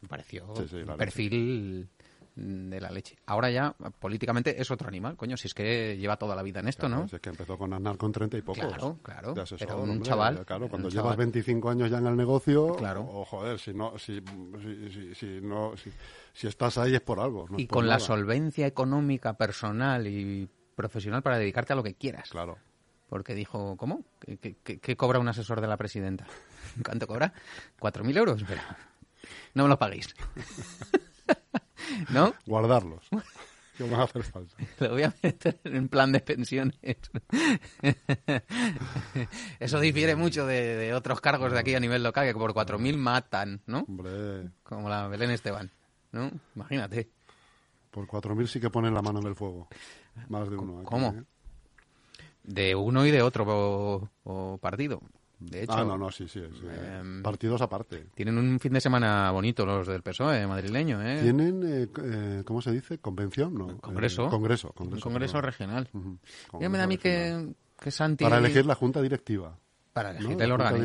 Me 0.00 0.08
pareció 0.08 0.52
Sí, 0.68 0.76
un 0.76 0.96
perfil 0.96 1.88
de 2.34 2.80
la 2.80 2.90
leche. 2.90 3.16
Ahora 3.26 3.50
ya, 3.50 3.72
políticamente, 3.98 4.60
es 4.60 4.70
otro 4.70 4.88
animal, 4.88 5.16
coño, 5.16 5.36
si 5.36 5.46
es 5.48 5.54
que 5.54 5.96
lleva 5.98 6.16
toda 6.16 6.34
la 6.34 6.42
vida 6.42 6.60
en 6.60 6.68
esto, 6.68 6.86
Claro, 6.88 7.02
¿no? 7.02 7.08
si 7.08 7.16
es 7.16 7.22
que 7.22 7.28
empezó 7.30 7.56
con 7.58 7.72
Aznar 7.72 7.96
con 7.98 8.10
30 8.10 8.38
y 8.38 8.42
pocos. 8.42 8.64
Claro, 8.66 8.98
claro, 9.02 9.32
asesor, 9.40 9.58
pero 9.58 9.82
un 9.82 9.90
hombre, 9.90 10.08
chaval, 10.08 10.44
Claro, 10.46 10.68
cuando 10.68 10.88
llevas 10.88 11.04
chaval. 11.12 11.16
25 11.18 11.70
años 11.70 11.90
ya 11.90 11.98
en 11.98 12.06
el 12.06 12.16
negocio, 12.16 12.74
Claro. 12.76 13.02
o 13.08 13.24
joder, 13.24 13.58
si 13.58 13.74
no, 13.74 13.98
si, 13.98 14.20
si, 14.62 14.90
si, 14.90 15.14
si 15.14 15.26
no, 15.42 15.76
si, 15.76 15.90
si 16.32 16.46
estás 16.48 16.78
ahí 16.78 16.94
es 16.94 17.00
por 17.02 17.20
algo. 17.20 17.46
no 17.50 17.58
y 17.58 17.66
por 17.66 17.78
con 17.78 17.86
la 17.88 17.98
solvencia 17.98 18.66
económica, 18.66 19.34
personal 19.34 20.06
y 20.06 20.48
profesional 20.74 21.22
para 21.22 21.38
dedicarte 21.38 21.72
a 21.72 21.76
lo 21.76 21.82
que 21.82 21.94
quieras. 21.94 22.30
Claro. 22.30 22.58
Porque 23.08 23.34
dijo, 23.34 23.76
¿cómo? 23.76 24.04
¿Qué, 24.20 24.56
qué- 24.62 24.96
cobra 24.96 25.18
un 25.18 25.28
asesor 25.28 25.60
de 25.60 25.66
la 25.66 25.76
presidenta? 25.76 26.26
¿Cuánto 26.84 27.06
cobra? 27.06 27.32
¿Cuatro 27.78 28.04
mil 28.04 28.16
euros? 28.16 28.42
Pero 28.46 28.62
no 29.54 29.64
me 29.64 29.68
lo 29.68 29.78
paguéis. 29.78 30.14
¿No? 32.10 32.34
Guardarlos. 32.46 33.06
que 33.76 33.84
van 33.84 34.00
a 34.00 34.04
hacer 34.04 34.22
falta. 34.22 34.54
Lo 34.80 34.90
voy 34.90 35.02
a 35.02 35.14
meter 35.22 35.58
en 35.64 35.88
plan 35.88 36.10
de 36.12 36.20
pensiones. 36.20 36.78
Eso 39.60 39.80
difiere 39.80 40.16
mucho 40.16 40.46
de, 40.46 40.76
de 40.76 40.94
otros 40.94 41.20
cargos 41.20 41.52
de 41.52 41.58
aquí 41.58 41.74
a 41.74 41.80
nivel 41.80 42.02
local, 42.02 42.26
que 42.26 42.34
por 42.34 42.52
cuatro 42.54 42.78
mil 42.78 42.96
matan, 42.98 43.60
¿no? 43.66 43.80
Hombre, 43.88 44.50
Como 44.62 44.88
la 44.88 45.06
Belén 45.08 45.30
Esteban, 45.30 45.70
¿no? 46.12 46.30
Imagínate. 46.54 47.10
por 47.90 48.06
4.000 48.06 48.46
sí 48.46 48.60
que 48.60 48.70
ponen 48.70 48.94
la 48.94 49.02
mano 49.02 49.20
en 49.20 49.26
el 49.26 49.34
fuego. 49.34 49.68
Más 50.28 50.48
de 50.50 50.56
uno. 50.56 50.78
aquí, 50.78 50.86
¿Cómo? 50.86 51.08
¿eh? 51.08 51.22
De 52.44 52.74
uno 52.74 53.06
y 53.06 53.10
de 53.10 53.22
otro 53.22 53.44
o, 53.48 54.08
o 54.24 54.58
partido. 54.58 55.00
De 55.38 55.64
hecho, 55.64 55.72
ah, 55.72 55.84
no, 55.84 55.98
no, 55.98 56.08
sí, 56.10 56.28
sí. 56.28 56.40
sí. 56.52 56.66
em, 56.84 57.20
Partidos 57.22 57.60
aparte. 57.62 58.06
tienen 58.14 58.38
un 58.38 58.60
fin 58.60 58.72
de 58.74 58.80
semana 58.80 59.28
bonito 59.32 59.66
los 59.66 59.88
del 59.88 60.02
PSOE 60.02 60.46
madrileño, 60.46 61.02
¿eh? 61.02 61.18
¿Tienen, 61.20 61.62
eh, 61.64 61.88
eh, 62.00 62.42
cómo 62.44 62.62
se 62.62 62.70
dice? 62.70 62.98
¿Convención? 62.98 63.52
No. 63.54 63.76
Congreso. 63.78 64.26
Eh, 64.26 64.30
congreso. 64.30 64.68
un 64.68 64.74
Congreso, 64.74 65.02
congreso 65.02 65.40
regional. 65.40 65.88
Ujú, 65.92 66.18
Ya 66.60 66.68
me 66.68 66.78
da 66.78 66.84
a 66.84 66.86
mí 66.86 66.96
que, 66.96 67.54
que 67.80 67.90
Santi... 67.90 68.22
Para 68.24 68.38
elegir 68.38 68.66
la 68.66 68.76
junta 68.76 69.02
directiva. 69.02 69.58
Para 69.92 70.10
elegir 70.16 70.40
el 70.40 70.52
órgano. 70.52 70.78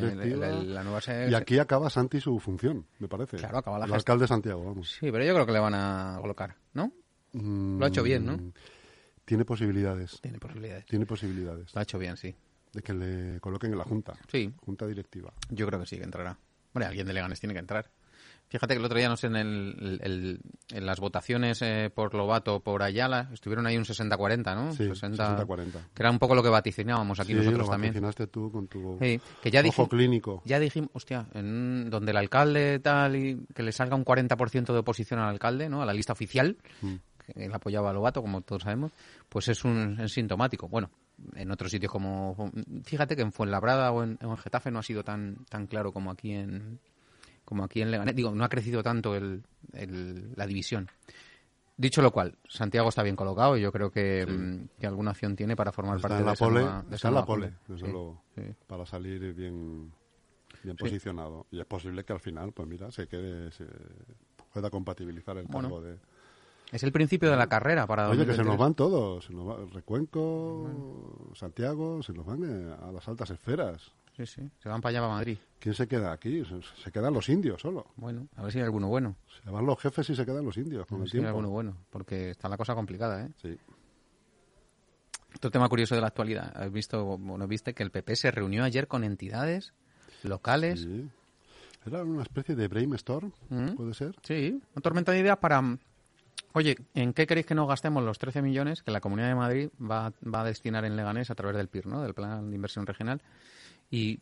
Y 1.30 1.34
aquí 1.36 1.60
acaba 1.60 1.90
Santi 1.92 2.20
su 2.20 2.40
función, 2.40 2.86
me 3.00 3.08
parece. 3.08 3.38
Claro, 3.38 3.60
acaba 3.60 3.78
la 3.78 3.86
El 3.86 3.92
gest- 3.92 3.96
alcalde 3.98 4.24
de 4.24 4.28
Santiago, 4.28 4.66
vamos. 4.66 4.90
Sí, 5.00 5.12
pero 5.12 5.24
yo 5.24 5.34
creo 5.36 5.46
que 5.46 5.52
le 5.54 5.60
van 5.60 5.76
a 5.76 6.18
colocar, 6.20 6.56
¿no? 6.74 6.92
Lo 7.34 7.86
ha 7.86 7.90
hecho 7.90 8.02
bien, 8.02 8.26
¿no? 8.26 8.40
Tiene 9.28 9.44
posibilidades. 9.44 10.22
Tiene 10.22 10.40
posibilidades. 10.40 10.86
Tiene 10.86 11.06
posibilidades 11.06 11.76
Lo 11.76 11.80
ha 11.80 11.84
hecho 11.84 12.00
bien, 12.00 12.16
sí. 12.16 12.34
de 12.72 12.82
que 12.82 12.94
le 12.94 13.40
coloquen 13.42 13.74
en 13.74 13.78
la 13.78 13.84
junta. 13.84 14.14
Sí, 14.32 14.54
Junta 14.66 14.88
directiva. 14.88 15.34
yo 15.50 15.68
creo 15.68 15.82
que 15.82 15.86
sí 15.86 15.98
que 15.98 16.04
entrará. 16.06 16.38
Hombre, 16.74 16.88
alguien 16.88 17.06
de 17.06 17.14
Leganes 17.14 17.40
tiene 17.40 17.54
que 17.54 17.60
entrar. 17.60 17.90
Fíjate 18.50 18.74
que 18.76 18.80
el 18.80 18.86
otro 18.86 18.98
día, 18.98 19.10
no 19.10 19.18
sé, 19.18 19.28
en, 19.28 19.36
el, 19.36 20.40
en 20.72 20.86
las 20.86 21.02
votaciones 21.02 21.62
eh, 21.62 21.92
por 21.94 22.14
Lobato, 22.16 22.62
por 22.62 22.82
Ayala, 22.82 23.30
estuvieron 23.34 23.68
ahí 23.68 23.76
un 23.76 23.84
60-40, 23.84 24.56
¿no? 24.56 24.72
Sí, 24.72 24.84
60-40. 24.84 25.72
Que 25.94 26.04
era 26.04 26.10
un 26.10 26.18
poco 26.20 26.34
lo 26.34 26.42
que 26.42 26.48
vaticinábamos 26.48 27.20
aquí 27.20 27.34
sí, 27.34 27.38
nosotros 27.40 27.66
lo 27.66 27.70
también. 27.72 27.92
vaticinaste 27.92 28.28
tú 28.28 28.50
con 28.50 28.68
tu 28.70 28.98
Sí, 29.02 29.20
que 29.44 29.52
ya 29.52 29.62
ojo 29.68 29.90
clínico. 29.90 30.42
ya 30.46 30.60
dijimos, 30.60 30.90
hostia, 30.94 31.28
en, 31.34 31.90
donde 31.90 32.12
el 32.12 32.18
alcalde 32.18 32.80
tal 32.80 33.18
y 33.18 33.38
que 33.54 33.64
le 33.64 33.74
salga 33.74 33.98
un 33.98 34.06
40% 34.06 34.72
de 34.72 34.80
oposición 34.80 35.20
al 35.20 35.28
alcalde, 35.30 35.68
¿no? 35.68 35.82
A 35.82 35.86
la 35.86 35.94
lista 35.94 36.14
oficial, 36.14 36.56
Mm. 36.82 36.96
Él 37.36 37.54
apoyaba 37.54 37.90
a 37.90 37.94
Lobato, 37.94 38.22
como 38.22 38.42
todos 38.42 38.64
sabemos, 38.64 38.92
pues 39.30 39.48
es 39.50 39.64
un 39.66 40.00
es 40.00 40.12
sintomático. 40.14 40.68
Bueno, 40.68 40.90
en 41.36 41.52
otros 41.52 41.72
sitios 41.72 41.92
como, 41.92 42.52
fíjate 42.84 43.16
que 43.16 43.22
en 43.24 43.32
Fuenlabrada 43.32 43.92
o 43.92 44.04
en, 44.04 44.18
en 44.22 44.38
Getafe 44.38 44.72
no 44.72 44.80
ha 44.80 44.84
sido 44.84 45.04
tan 45.04 45.46
tan 45.50 45.68
claro 45.68 45.92
como 45.92 46.12
aquí 46.12 46.34
en 46.34 46.80
como 47.46 47.64
aquí 47.64 47.82
en 47.82 47.92
Leganés. 47.92 48.16
Digo, 48.16 48.32
no 48.32 48.44
ha 48.44 48.50
crecido 48.50 48.84
tanto 48.84 49.16
el, 49.16 49.42
el- 49.74 50.34
la 50.36 50.46
división. 50.46 50.88
Dicho 51.80 52.02
lo 52.02 52.12
cual, 52.12 52.36
Santiago 52.50 52.90
está 52.90 53.04
bien 53.04 53.16
colocado 53.16 53.56
y 53.56 53.62
yo 53.62 53.72
creo 53.72 53.92
que, 53.92 54.26
mm, 54.26 54.80
que 54.80 54.88
alguna 54.88 55.12
acción 55.12 55.36
tiene 55.36 55.56
para 55.56 55.72
formar 55.72 55.98
Está 55.98 56.08
parte 56.08 56.22
de 56.24 56.26
la 56.26 56.34
esa 56.34 56.46
pole, 56.46 56.60
nueva- 56.62 56.82
de 56.82 56.88
esa 56.88 56.96
está 56.96 57.08
en 57.10 57.14
la 57.14 57.26
pole, 57.26 57.54
desde 57.68 57.86
Sí, 57.86 57.92
luego, 57.92 58.24
sí. 58.36 58.42
para 58.66 58.86
salir 58.86 59.20
bien, 59.36 59.94
bien 60.64 60.76
Sí. 60.76 60.84
posicionado. 60.84 61.46
Y 61.52 61.60
es 61.60 61.66
posible 61.68 62.04
que 62.04 62.14
al 62.14 62.20
final, 62.20 62.52
pues 62.52 62.68
mira, 62.68 62.92
se 62.92 63.08
quede, 63.08 63.52
se 63.52 63.66
pueda 64.52 64.70
compatibilizar 64.72 65.38
el 65.38 65.46
Bueno. 65.46 65.70
cargo 65.70 65.82
de, 65.84 66.00
Es 66.72 66.84
el 66.84 66.92
principio 66.92 67.30
de 67.32 67.38
la 67.38 67.48
carrera 67.48 67.88
para 67.88 68.10
Oye, 68.10 68.26
que 68.26 68.34
se 68.34 68.44
2023. 68.44 68.48
nos 68.48 68.58
van 68.58 68.74
todos. 68.76 69.26
Se 69.26 69.34
nos 69.34 69.48
va 69.48 69.58
Recuenco, 69.74 71.32
Santiago, 71.34 72.04
se 72.04 72.12
nos 72.14 72.26
van 72.26 72.44
eh, 72.44 72.76
a 72.82 72.92
las 72.92 73.08
altas 73.08 73.30
esferas. 73.30 73.92
Sí, 74.18 74.26
sí. 74.26 74.42
Se 74.62 74.68
van 74.68 74.82
para 74.82 74.90
allá, 74.92 75.00
para 75.02 75.14
Madrid. 75.14 75.38
¿Quién 75.60 75.76
se 75.76 75.88
queda 75.88 76.12
aquí? 76.12 76.44
Se, 76.84 76.92
quedan 76.92 77.14
los 77.14 77.30
indios 77.30 77.62
solo. 77.62 77.86
Bueno, 77.96 78.28
a 78.36 78.44
ver 78.44 78.52
si 78.52 78.58
hay 78.58 78.66
alguno 78.66 78.88
bueno. 78.90 79.16
Se 79.44 79.50
van 79.50 79.66
los 79.66 79.80
jefes 79.80 80.10
y 80.10 80.16
se 80.16 80.26
quedan 80.26 80.44
los 80.44 80.58
indios 80.58 80.84
A 80.84 80.86
con 80.88 80.98
ver 81.00 81.06
el 81.06 81.12
si 81.12 81.18
hay 81.18 81.22
tiempo. 81.22 81.30
alguno 81.38 81.50
bueno. 81.50 81.78
Porque 81.90 82.32
está 82.32 82.50
la 82.50 82.58
cosa 82.58 82.74
complicada, 82.76 83.24
¿eh? 83.26 83.30
Sí. 83.42 83.58
Otro 85.36 85.52
tema 85.52 85.70
curioso 85.70 85.94
de 85.96 86.02
la 86.02 86.08
actualidad. 86.08 86.52
Has 86.56 86.72
visto, 86.72 87.18
bueno, 87.18 87.48
viste 87.48 87.74
que 87.74 87.84
el 87.84 87.92
PP 87.92 88.16
se 88.16 88.32
reunió 88.32 88.64
ayer 88.64 88.88
con 88.88 89.04
entidades 89.04 89.74
locales. 90.24 90.82
sí. 90.82 91.10
Era 91.86 92.04
una 92.04 92.24
especie 92.24 92.54
de 92.54 92.68
brainstorm, 92.68 93.32
¿Mm? 93.48 93.76
puede 93.76 93.94
ser. 93.94 94.14
Sí, 94.22 94.62
una 94.76 94.82
tormenta 94.82 95.14
de 95.14 95.20
ideas 95.20 95.38
para... 95.38 95.62
Oye, 96.58 96.76
¿en 96.96 97.14
qué 97.14 97.28
queréis 97.28 97.46
que 97.46 97.54
nos 97.54 97.68
gastemos 97.68 98.04
los 98.04 98.18
13 98.18 98.42
millones 98.42 98.82
que 98.82 98.90
la 98.90 99.00
Comunidad 99.00 99.28
de 99.28 99.36
Madrid 99.36 99.70
va, 99.80 100.12
va 100.26 100.42
a 100.42 100.44
destinar 100.44 100.86
en 100.86 100.96
Leganés 100.96 101.30
a 101.30 101.36
través 101.36 101.56
del 101.56 101.68
PIR, 101.68 101.86
¿no? 101.86 102.02
Del 102.02 102.16
Plan 102.16 102.50
de 102.50 102.56
Inversión 102.56 102.88
Regional. 102.88 103.22
Y, 103.92 104.22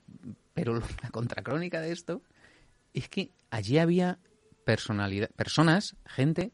pero 0.54 0.82
la 1.02 1.12
contracrónica 1.12 1.80
de 1.80 1.94
esto 1.94 2.22
es 2.94 3.08
que 3.08 3.32
allí 3.52 3.78
había 3.78 4.20
personalidad, 4.66 5.30
personas, 5.30 5.96
gente... 6.06 6.52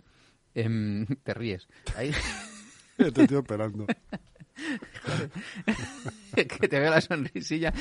em, 0.53 1.07
te 1.23 1.33
ríes. 1.33 1.67
Te 2.97 3.07
estoy 3.07 3.39
esperando. 3.39 3.87
que 6.35 6.67
te 6.67 6.79
veo 6.79 6.91
la 6.91 7.01
sonrisilla. 7.01 7.73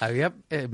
Había 0.00 0.34
eh, 0.50 0.68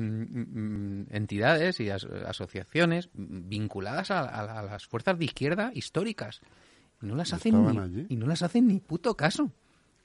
entidades 1.10 1.80
y 1.80 1.90
as- 1.90 2.04
asociaciones 2.04 3.08
vinculadas 3.14 4.10
a, 4.10 4.20
a- 4.20 4.58
a 4.60 4.62
las 4.62 4.86
fuerzas 4.86 5.18
de 5.18 5.24
izquierda 5.24 5.70
históricas. 5.74 6.40
Y 7.02 7.06
no 7.06 7.14
las 7.14 7.32
hacen 7.32 7.66
ni, 7.72 7.78
allí. 7.78 8.06
y 8.08 8.16
no 8.16 8.26
las 8.26 8.42
hacen 8.42 8.66
ni 8.68 8.80
puto 8.80 9.14
caso. 9.16 9.50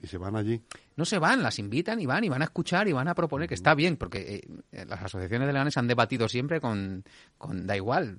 Y 0.03 0.07
se 0.07 0.17
van 0.17 0.35
allí. 0.35 0.59
No 0.95 1.05
se 1.05 1.19
van, 1.19 1.43
las 1.43 1.59
invitan 1.59 1.99
y 1.99 2.07
van 2.07 2.23
y 2.23 2.29
van 2.29 2.41
a 2.41 2.45
escuchar 2.45 2.87
y 2.87 2.91
van 2.91 3.07
a 3.07 3.13
proponer 3.13 3.47
que 3.47 3.53
está 3.53 3.75
bien, 3.75 3.97
porque 3.97 4.41
eh, 4.71 4.85
las 4.87 5.03
asociaciones 5.03 5.45
de 5.47 5.53
Leones 5.53 5.77
han 5.77 5.87
debatido 5.87 6.27
siempre 6.27 6.59
con, 6.59 7.03
con 7.37 7.67
da 7.67 7.75
igual, 7.77 8.17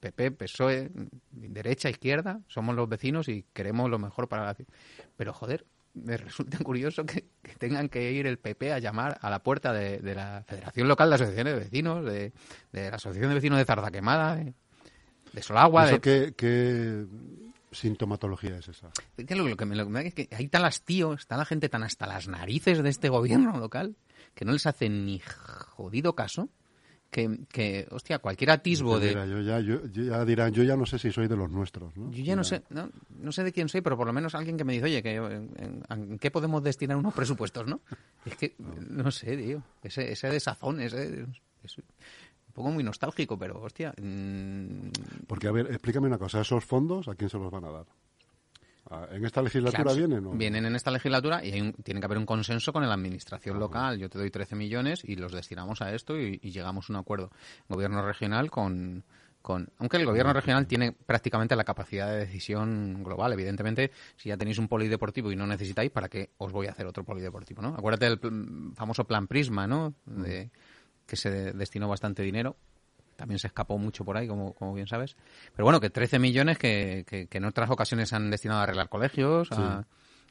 PP, 0.00 0.32
PSOE, 0.32 0.90
mm, 0.92 1.06
derecha, 1.30 1.88
izquierda, 1.88 2.40
somos 2.48 2.74
los 2.74 2.88
vecinos 2.88 3.28
y 3.28 3.44
queremos 3.52 3.88
lo 3.88 4.00
mejor 4.00 4.28
para 4.28 4.44
la 4.44 4.54
ciudad. 4.54 4.72
Pero 5.16 5.32
joder, 5.32 5.64
me 5.94 6.16
resulta 6.16 6.58
curioso 6.64 7.04
que, 7.04 7.26
que 7.42 7.54
tengan 7.56 7.88
que 7.88 8.12
ir 8.12 8.26
el 8.26 8.38
PP 8.38 8.72
a 8.72 8.78
llamar 8.78 9.18
a 9.20 9.30
la 9.30 9.42
puerta 9.42 9.72
de, 9.72 9.98
de 9.98 10.14
la 10.14 10.44
Federación 10.46 10.88
Local 10.88 11.08
de 11.08 11.14
Asociaciones 11.16 11.54
de 11.54 11.60
Vecinos, 11.60 12.04
de, 12.04 12.32
de 12.72 12.90
la 12.90 12.96
Asociación 12.96 13.30
de 13.30 13.34
Vecinos 13.34 13.58
de 13.58 13.64
Zardaquemada, 13.64 14.36
de, 14.36 14.54
de 15.32 15.42
Solagua, 15.42 15.86
¿Eso 15.86 15.94
de, 15.94 16.00
qué, 16.00 16.34
qué 16.36 17.06
sintomatología 17.72 18.58
es 18.58 18.68
esa? 18.68 18.90
que 19.16 19.34
lo, 19.34 19.48
lo 19.48 19.56
que 19.56 19.64
me, 19.64 19.76
lo 19.76 19.84
que 19.84 19.90
me 19.90 20.02
da 20.02 20.08
es 20.08 20.14
que 20.14 20.50
las 20.52 20.82
tíos, 20.82 21.20
está 21.20 21.36
la 21.36 21.44
gente 21.44 21.68
tan 21.68 21.82
hasta 21.82 22.06
las 22.06 22.28
narices 22.28 22.82
de 22.82 22.90
este 22.90 23.08
gobierno 23.08 23.56
local 23.58 23.96
que 24.34 24.44
no 24.44 24.52
les 24.52 24.66
hace 24.66 24.88
ni 24.88 25.20
jodido 25.20 26.14
caso. 26.14 26.48
Que, 27.10 27.40
que 27.48 27.88
hostia, 27.90 28.20
cualquier 28.20 28.50
atisbo 28.52 29.00
de. 29.00 29.08
Mira, 29.08 29.26
yo 29.26 29.40
ya, 29.40 29.58
yo, 29.58 29.84
yo 29.88 30.04
ya 30.04 30.24
dirán, 30.24 30.52
yo 30.52 30.62
ya 30.62 30.76
no 30.76 30.86
sé 30.86 30.96
si 30.96 31.10
soy 31.10 31.26
de 31.26 31.34
los 31.36 31.50
nuestros. 31.50 31.96
¿no? 31.96 32.10
Yo 32.12 32.22
ya 32.22 32.36
no 32.36 32.44
sé, 32.44 32.62
no, 32.70 32.88
no 33.20 33.32
sé 33.32 33.42
de 33.42 33.52
quién 33.52 33.68
soy, 33.68 33.80
pero 33.80 33.96
por 33.96 34.06
lo 34.06 34.12
menos 34.12 34.36
alguien 34.36 34.56
que 34.56 34.62
me 34.62 34.74
dice, 34.74 34.84
oye, 34.84 35.02
que, 35.02 35.16
en, 35.16 35.50
en- 35.58 35.82
¿en 35.88 36.18
qué 36.20 36.30
podemos 36.30 36.62
destinar 36.62 36.96
unos 36.96 37.12
presupuestos, 37.12 37.66
no? 37.66 37.80
Es 38.24 38.36
que, 38.36 38.54
no 38.58 39.10
sé, 39.10 39.36
tío, 39.36 39.60
ese, 39.82 40.12
ese 40.12 40.28
desazón, 40.28 40.80
ese, 40.80 41.26
es 41.64 41.78
un 41.78 41.84
poco 42.52 42.70
muy 42.70 42.84
nostálgico, 42.84 43.36
pero 43.36 43.60
hostia, 43.60 43.92
mm, 44.00 44.90
Porque, 45.26 45.48
a 45.48 45.52
ver, 45.52 45.66
explícame 45.66 46.06
una 46.06 46.18
cosa. 46.18 46.40
¿Esos 46.42 46.64
fondos 46.64 47.08
a 47.08 47.16
quién 47.16 47.28
se 47.28 47.38
los 47.38 47.50
van 47.50 47.64
a 47.64 47.70
dar? 47.70 47.86
¿A- 48.90 49.06
¿En 49.12 49.24
esta 49.24 49.40
legislatura 49.42 49.82
Claro, 49.84 49.96
vienen? 49.96 50.18
o 50.26 50.32
no? 50.32 50.36
Vienen 50.38 50.66
en 50.66 50.74
esta 50.76 50.90
legislatura 50.90 51.44
y 51.44 51.52
hay 51.52 51.60
un- 51.60 51.72
tiene 51.74 52.00
que 52.00 52.06
haber 52.06 52.18
un 52.18 52.26
consenso 52.26 52.72
con 52.72 52.86
la 52.86 52.92
administración 52.94 53.58
local. 53.58 53.98
Yo 53.98 54.08
te 54.10 54.18
doy 54.18 54.30
13 54.30 54.56
millones 54.56 55.02
y 55.04 55.16
los 55.16 55.32
destinamos 55.32 55.80
a 55.80 55.94
esto 55.94 56.18
y, 56.18 56.38
y 56.42 56.50
llegamos 56.50 56.90
a 56.90 56.92
un 56.92 56.98
acuerdo. 56.98 57.30
Gobierno 57.68 58.04
regional 58.04 58.50
con, 58.50 59.04
con... 59.42 59.68
Aunque 59.78 59.96
el 59.96 60.06
gobierno 60.06 60.32
regional 60.32 60.66
tiene 60.66 60.92
prácticamente 60.92 61.54
la 61.56 61.64
capacidad 61.64 62.10
de 62.10 62.18
decisión 62.18 63.02
global. 63.04 63.32
Evidentemente, 63.32 63.92
si 64.16 64.28
ya 64.28 64.36
tenéis 64.36 64.58
un 64.58 64.66
polideportivo 64.68 65.30
y 65.30 65.36
no 65.36 65.46
necesitáis, 65.46 65.90
¿para 65.90 66.08
qué 66.08 66.30
os 66.38 66.50
voy 66.52 66.66
a 66.66 66.72
hacer 66.72 66.86
otro 66.86 67.04
polideportivo? 67.04 67.62
¿no? 67.62 67.68
Acuérdate 67.76 68.06
del 68.08 68.20
famoso 68.74 69.04
plan 69.04 69.26
Prisma, 69.28 69.66
¿no? 69.66 69.94
De- 70.04 70.50
que 71.06 71.16
se 71.16 71.30
de- 71.30 71.52
destinó 71.52 71.88
bastante 71.88 72.22
dinero 72.22 72.56
también 73.20 73.38
se 73.38 73.48
escapó 73.48 73.76
mucho 73.76 74.02
por 74.02 74.16
ahí, 74.16 74.26
como, 74.26 74.54
como 74.54 74.72
bien 74.72 74.86
sabes. 74.86 75.14
Pero 75.54 75.64
bueno, 75.64 75.78
que 75.78 75.90
13 75.90 76.18
millones 76.18 76.56
que, 76.56 77.04
que, 77.06 77.26
que 77.26 77.36
en 77.38 77.44
otras 77.44 77.68
ocasiones 77.68 78.08
se 78.08 78.16
han 78.16 78.30
destinado 78.30 78.60
a 78.60 78.62
arreglar 78.62 78.88
colegios. 78.88 79.52
a- 79.52 79.84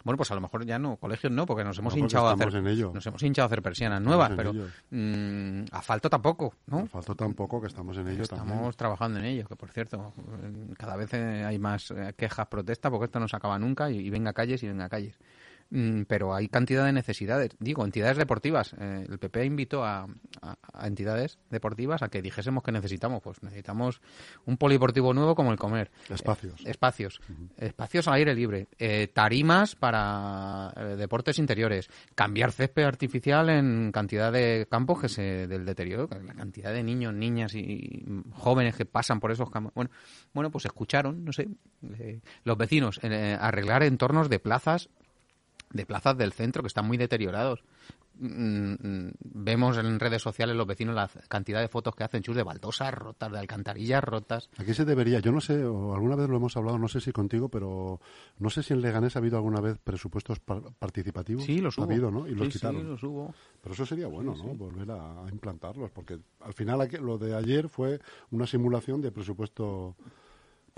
Bueno, 0.03 0.15
pues 0.17 0.31
a 0.31 0.35
lo 0.35 0.39
mejor 0.41 0.65
ya 0.65 0.79
no, 0.79 0.95
colegios 0.95 1.31
no, 1.31 1.45
porque 1.45 1.63
nos 1.65 1.77
hemos 1.77 1.95
hinchado 1.95 2.27
a 2.29 2.31
hacer, 2.33 2.47
estamos 2.47 2.65
en 2.65 2.71
ello. 2.73 2.91
nos 2.93 3.05
hemos 3.05 3.21
hinchado 3.21 3.43
a 3.43 3.47
hacer 3.47 3.61
persianas 3.61 4.01
nuevas, 4.01 4.31
pero 4.35 4.51
ello. 4.51 4.65
mm, 4.91 5.65
asfalto 5.71 6.09
tampoco, 6.09 6.53
¿no? 6.67 6.87
Faltó 6.87 7.13
tampoco 7.15 7.59
que 7.61 7.67
estamos 7.67 7.95
en 7.97 8.07
ello 8.07 8.23
Estamos 8.23 8.47
también. 8.47 8.71
trabajando 8.73 9.19
en 9.19 9.25
ello, 9.25 9.45
que 9.47 9.55
por 9.55 9.69
cierto, 9.71 10.13
cada 10.77 10.95
vez 10.95 11.13
eh, 11.13 11.43
hay 11.45 11.59
más 11.59 11.91
eh, 11.91 12.13
quejas, 12.17 12.47
protestas, 12.47 12.89
porque 12.91 13.05
esto 13.05 13.19
no 13.19 13.27
se 13.27 13.35
acaba 13.35 13.59
nunca 13.59 13.91
y, 13.91 13.97
y 13.99 14.09
venga 14.09 14.33
calles 14.33 14.63
y 14.63 14.67
venga 14.67 14.87
calles. 14.89 15.15
Mm, 15.71 16.03
pero 16.07 16.33
hay 16.33 16.47
cantidad 16.47 16.83
de 16.85 16.93
necesidades. 16.93 17.51
Digo, 17.59 17.85
entidades 17.85 18.17
deportivas. 18.17 18.73
Eh, 18.79 19.05
el 19.07 19.19
PP 19.19 19.45
invitó 19.45 19.83
a, 19.85 20.07
a- 20.41 20.57
a 20.73 20.87
entidades 20.87 21.37
deportivas 21.51 22.01
a 22.01 22.09
que 22.09 22.21
dijésemos 22.23 22.63
que 22.63 22.71
necesitamos. 22.71 23.21
Pues 23.21 23.43
necesitamos 23.43 24.01
un 24.45 24.57
polideportivo 24.57 25.13
nuevo 25.13 25.35
como 25.35 25.51
el 25.51 25.59
comer. 25.59 25.91
Espacios. 26.09 26.61
Eh, 26.65 26.71
espacios. 26.71 27.21
Espacios 27.57 28.07
al 28.07 28.15
aire 28.15 28.33
libre. 28.33 28.67
Eh, 28.79 29.09
tarimas 29.13 29.75
para 29.75 30.73
eh, 30.75 30.95
deportes 30.95 31.37
interiores. 31.37 31.87
Cambiar 32.15 32.51
césped 32.51 32.83
artificial 32.83 33.49
en 33.49 33.91
cantidad 33.91 34.31
de 34.31 34.67
campos 34.71 35.01
que 35.01 35.09
se 35.09 35.47
del 35.47 35.65
deterioro. 35.65 36.09
La 36.25 36.33
cantidad 36.33 36.73
de 36.73 36.81
niños, 36.83 37.13
niñas 37.13 37.53
y, 37.53 38.03
jóvenes 38.31 38.75
que 38.75 38.85
pasan 38.85 39.19
por 39.19 39.31
esos 39.31 39.51
campos. 39.51 39.73
Bueno, 39.75 39.91
bueno 40.33 40.49
pues 40.49 40.65
escucharon, 40.65 41.23
no 41.23 41.31
sé, 41.31 41.47
eh, 41.99 42.21
los 42.43 42.57
vecinos 42.57 42.99
eh, 43.03 43.37
arreglar 43.39 43.83
entornos 43.83 44.29
de 44.29 44.39
plazas 44.39 44.89
de 45.71 45.85
plazas 45.85 46.17
del 46.17 46.33
centro 46.33 46.63
que 46.63 46.67
están 46.67 46.87
muy 46.87 46.97
deteriorados. 46.97 47.63
Mm, 48.21 48.73
mm, 48.73 49.11
Vemos 49.21 49.77
en 49.77 49.97
redes 49.97 50.21
sociales 50.21 50.53
los 50.55 50.67
vecinos 50.67 50.93
la 50.93 51.09
cantidad 51.29 51.61
de 51.61 51.69
fotos 51.69 51.95
que 51.95 52.03
hacen 52.03 52.21
chus 52.21 52.35
de 52.35 52.43
baldosas 52.43 52.93
rotas, 52.93 53.31
de 53.31 53.39
alcantarillas 53.39 54.03
rotas. 54.03 54.49
Aquí 54.57 54.73
se 54.73 54.83
debería, 54.83 55.19
yo 55.19 55.31
no 55.31 55.39
sé, 55.39 55.63
o 55.63 55.93
alguna 55.93 56.15
vez 56.17 56.27
lo 56.27 56.35
hemos 56.35 56.57
hablado, 56.57 56.77
no 56.77 56.89
sé 56.89 56.99
si 56.99 57.13
contigo, 57.13 57.47
pero 57.47 58.01
no 58.39 58.49
sé 58.49 58.61
si 58.61 58.73
en 58.73 58.81
Leganés 58.81 59.15
ha 59.15 59.19
habido 59.19 59.37
alguna 59.37 59.61
vez 59.61 59.77
presupuestos 59.77 60.39
par- 60.39 60.63
participativos. 60.77 61.45
Sí, 61.45 61.61
los 61.61 61.77
Ha 61.77 61.83
hubo. 61.83 61.91
habido, 61.91 62.11
¿no? 62.11 62.27
Y 62.27 62.31
los 62.35 62.47
Sí, 62.47 62.51
sí, 62.53 62.59
quitaron. 62.59 62.89
los 62.89 63.01
hubo. 63.03 63.33
Pero 63.61 63.73
eso 63.73 63.85
sería 63.85 64.07
bueno, 64.07 64.35
¿no? 64.35 64.53
Volver 64.53 64.91
a, 64.91 65.23
a 65.25 65.29
implantarlos, 65.29 65.89
porque 65.91 66.19
al 66.41 66.53
final 66.53 66.81
aquí- 66.81 66.97
lo 66.97 67.17
de 67.17 67.35
ayer 67.35 67.69
fue 67.69 68.01
una 68.31 68.45
simulación 68.47 68.99
de 69.01 69.11
presupuesto 69.11 69.95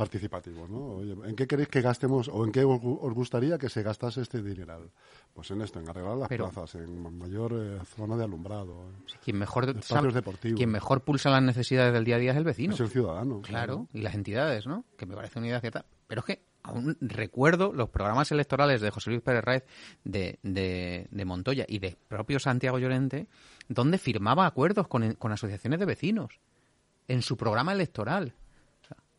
participativo, 0.01 0.67
¿no? 0.67 0.97
Oye, 0.97 1.15
¿en 1.29 1.35
qué 1.35 1.45
queréis 1.47 1.67
que 1.69 1.81
gastemos 1.81 2.27
o 2.27 2.43
en 2.45 2.51
qué 2.51 2.63
os, 2.63 2.79
gu- 2.81 2.97
os 3.01 3.13
gustaría 3.13 3.57
que 3.57 3.69
se 3.69 3.83
gastase 3.83 4.21
este 4.21 4.41
dineral? 4.41 4.89
Pues 5.33 5.49
en 5.51 5.61
esto, 5.61 5.79
en 5.79 5.87
arreglar 5.89 6.17
las 6.17 6.27
Pero- 6.29 6.49
plazas, 6.49 6.75
en 6.75 7.17
mayor 7.17 7.53
eh, 7.53 7.79
zona 7.95 8.17
de 8.17 8.23
alumbrado. 8.23 8.85
Quien 9.23 9.37
mejor, 9.37 9.69
Espacios 9.69 10.13
deportivos. 10.13 10.57
quien 10.57 10.69
mejor 10.71 11.01
pulsa 11.01 11.29
las 11.29 11.43
necesidades 11.43 11.93
del 11.93 12.03
día 12.05 12.15
a 12.15 12.19
día 12.19 12.31
es 12.31 12.37
el 12.37 12.43
vecino. 12.43 12.73
Es 12.73 12.79
el 12.79 12.89
ciudadano. 12.89 13.41
Claro, 13.41 13.87
y 13.93 14.01
las 14.01 14.15
entidades, 14.15 14.67
¿no? 14.67 14.83
Que 14.97 15.05
me 15.05 15.15
parece 15.15 15.39
una 15.39 15.47
idea 15.47 15.59
cierta. 15.61 15.85
Pero 16.07 16.19
es 16.21 16.25
que 16.25 16.41
aún 16.63 16.97
recuerdo 16.99 17.71
los 17.73 17.89
programas 17.89 18.31
electorales 18.31 18.81
de 18.81 18.91
José 18.91 19.09
Luis 19.11 19.21
Pérez 19.21 19.43
Raez 19.43 19.63
de, 20.03 20.39
de, 20.43 21.07
de 21.09 21.25
Montoya 21.25 21.65
y 21.67 21.79
de 21.79 21.97
propio 22.07 22.39
Santiago 22.39 22.77
Llorente, 22.79 23.27
donde 23.69 23.97
firmaba 23.97 24.45
acuerdos 24.45 24.87
con, 24.87 25.13
con 25.13 25.31
asociaciones 25.31 25.79
de 25.79 25.85
vecinos 25.85 26.39
en 27.07 27.21
su 27.21 27.35
programa 27.37 27.71
electoral. 27.73 28.33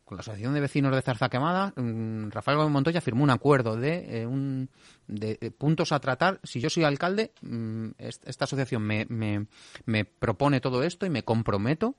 Con 0.05 0.17
la 0.17 0.21
Asociación 0.21 0.53
de 0.53 0.59
Vecinos 0.59 0.93
de 0.93 1.01
Zarza 1.01 1.29
Quemada, 1.29 1.73
mm, 1.77 2.29
Rafael 2.29 2.57
Gómez 2.57 2.71
Montoya 2.73 2.99
firmó 3.01 3.23
un 3.23 3.29
acuerdo 3.29 3.77
de, 3.77 4.21
eh, 4.21 4.25
un, 4.27 4.69
de 5.07 5.37
eh, 5.39 5.49
puntos 5.51 5.91
a 5.93 5.99
tratar. 5.99 6.39
Si 6.43 6.59
yo 6.59 6.69
soy 6.69 6.83
alcalde, 6.83 7.31
mm, 7.41 7.87
est- 7.97 8.27
esta 8.27 8.43
asociación 8.45 8.81
me, 8.83 9.05
me, 9.09 9.47
me 9.85 10.03
propone 10.05 10.59
todo 10.59 10.83
esto 10.83 11.05
y 11.05 11.09
me 11.09 11.23
comprometo 11.23 11.95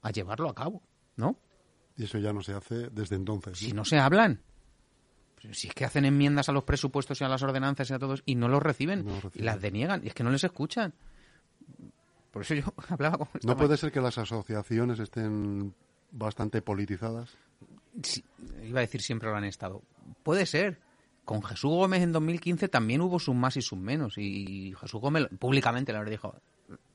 a 0.00 0.10
llevarlo 0.10 0.48
a 0.48 0.54
cabo, 0.54 0.82
¿no? 1.16 1.36
Y 1.96 2.04
eso 2.04 2.18
ya 2.18 2.32
no 2.32 2.42
se 2.42 2.54
hace 2.54 2.88
desde 2.90 3.16
entonces. 3.16 3.58
Si 3.58 3.72
no 3.72 3.84
se 3.84 3.98
hablan. 3.98 4.40
Pero 5.40 5.52
Si 5.54 5.68
es 5.68 5.74
que 5.74 5.84
hacen 5.84 6.06
enmiendas 6.06 6.48
a 6.48 6.52
los 6.52 6.64
presupuestos 6.64 7.20
y 7.20 7.24
a 7.24 7.28
las 7.28 7.42
ordenanzas 7.42 7.90
y 7.90 7.92
a 7.92 7.98
todos 7.98 8.22
y 8.24 8.34
no 8.36 8.48
los 8.48 8.62
reciben, 8.62 9.04
No 9.04 9.20
los 9.22 9.36
y 9.36 9.42
las 9.42 9.60
deniegan, 9.60 10.02
y 10.02 10.08
es 10.08 10.14
que 10.14 10.24
no 10.24 10.30
les 10.30 10.42
escuchan. 10.44 10.94
Por 12.30 12.42
eso 12.42 12.54
yo 12.54 12.64
hablaba 12.88 13.18
con 13.18 13.28
¿No 13.44 13.56
puede 13.56 13.76
ser 13.76 13.92
que 13.92 14.00
las 14.00 14.16
asociaciones 14.18 14.98
estén 14.98 15.74
bastante 16.14 16.62
politizadas? 16.62 17.36
Sí, 18.02 18.24
iba 18.64 18.80
a 18.80 18.82
decir 18.82 19.02
siempre 19.02 19.28
lo 19.30 19.36
han 19.36 19.44
estado. 19.44 19.82
Puede 20.22 20.46
ser. 20.46 20.80
Con 21.24 21.42
Jesús 21.42 21.70
Gómez 21.70 22.02
en 22.02 22.12
2015 22.12 22.68
también 22.68 23.00
hubo 23.00 23.18
sus 23.18 23.34
más 23.34 23.56
y 23.56 23.62
sus 23.62 23.78
menos. 23.78 24.18
Y 24.18 24.74
Jesús 24.78 25.00
Gómez 25.00 25.26
públicamente 25.38 25.92
le 25.92 26.10
dijo, 26.10 26.34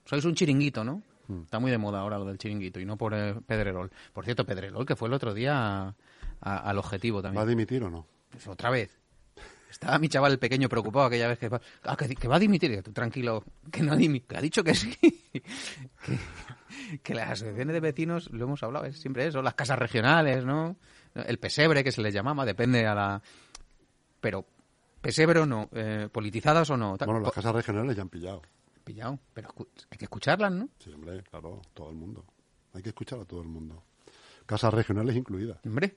sois 0.06 0.24
un 0.26 0.36
chiringuito, 0.36 0.84
¿no? 0.84 1.02
Está 1.44 1.60
muy 1.60 1.70
de 1.72 1.78
moda 1.78 2.00
ahora 2.02 2.18
lo 2.18 2.26
del 2.26 2.38
chiringuito 2.38 2.80
y 2.80 2.86
no 2.86 2.98
por 2.98 3.14
eh, 3.14 3.36
Pedrerol. 3.46 3.92
Por 4.14 4.26
cierto, 4.26 4.46
Pedrerol, 4.46 4.86
que 4.86 4.96
fue 4.96 5.08
el 5.08 5.14
otro 5.14 5.34
día 5.34 5.96
al 6.42 6.78
objetivo 6.78 7.22
también. 7.22 7.40
¿Va 7.40 7.44
a 7.44 7.50
dimitir 7.50 7.84
o 7.84 7.90
no? 7.90 8.06
Pues 8.32 8.48
otra 8.48 8.70
vez. 8.70 8.98
Estaba 9.70 9.98
mi 10.00 10.10
chaval 10.10 10.32
el 10.34 10.40
pequeño 10.40 10.68
preocupado 10.70 11.06
aquella 11.06 11.28
vez 11.28 11.38
que 11.40 11.48
va, 11.50 11.62
ah, 11.84 11.96
que, 11.96 12.16
que 12.16 12.28
va 12.28 12.36
a 12.38 12.40
dimitir. 12.40 12.82
Tú 12.82 12.92
tranquilo, 12.92 13.44
que 13.72 13.84
no 13.84 13.96
dimi- 13.96 14.24
que 14.26 14.38
ha 14.38 14.42
dicho 14.42 14.64
que 14.64 14.74
sí. 14.74 14.90
que, 15.32 15.42
que 17.04 17.14
las 17.16 17.30
asociaciones 17.32 17.74
de 17.74 17.80
vecinos, 17.80 18.30
lo 18.32 18.46
hemos 18.46 18.64
hablado, 18.64 18.86
es 18.86 19.00
siempre 19.00 19.26
eso, 19.28 19.42
las 19.42 19.54
casas 19.56 19.80
regionales, 19.80 20.46
¿no? 20.46 20.76
El 21.16 21.40
pesebre, 21.40 21.84
que 21.84 21.92
se 21.92 22.02
les 22.02 22.14
llamaba, 22.14 22.46
depende 22.46 22.86
a 22.86 22.96
la... 22.96 23.22
Pero, 24.22 24.46
pesebre 25.02 25.40
o 25.40 25.46
no, 25.46 25.70
eh, 25.74 26.10
politizadas 26.12 26.70
o 26.70 26.78
no. 26.78 26.98
Bueno, 26.98 27.20
las 27.20 27.30
Po- 27.30 27.36
casas 27.36 27.56
regionales 27.56 27.96
ya 27.96 28.02
han 28.04 28.10
pillado. 28.10 28.42
Pillado, 28.84 29.20
pero 29.34 29.50
hay 29.92 29.98
que 29.98 30.06
escucharlas, 30.06 30.52
¿no? 30.52 30.70
Sí, 30.80 30.92
hombre, 30.92 31.24
claro, 31.24 31.62
todo 31.74 31.90
el 31.90 31.96
mundo. 31.96 32.26
Hay 32.74 32.82
que 32.84 32.90
escuchar 32.90 33.20
a 33.20 33.26
todo 33.26 33.42
el 33.42 33.48
mundo. 33.48 33.84
Casas 34.46 34.74
regionales 34.74 35.16
incluidas. 35.16 35.58
Hombre. 35.66 35.96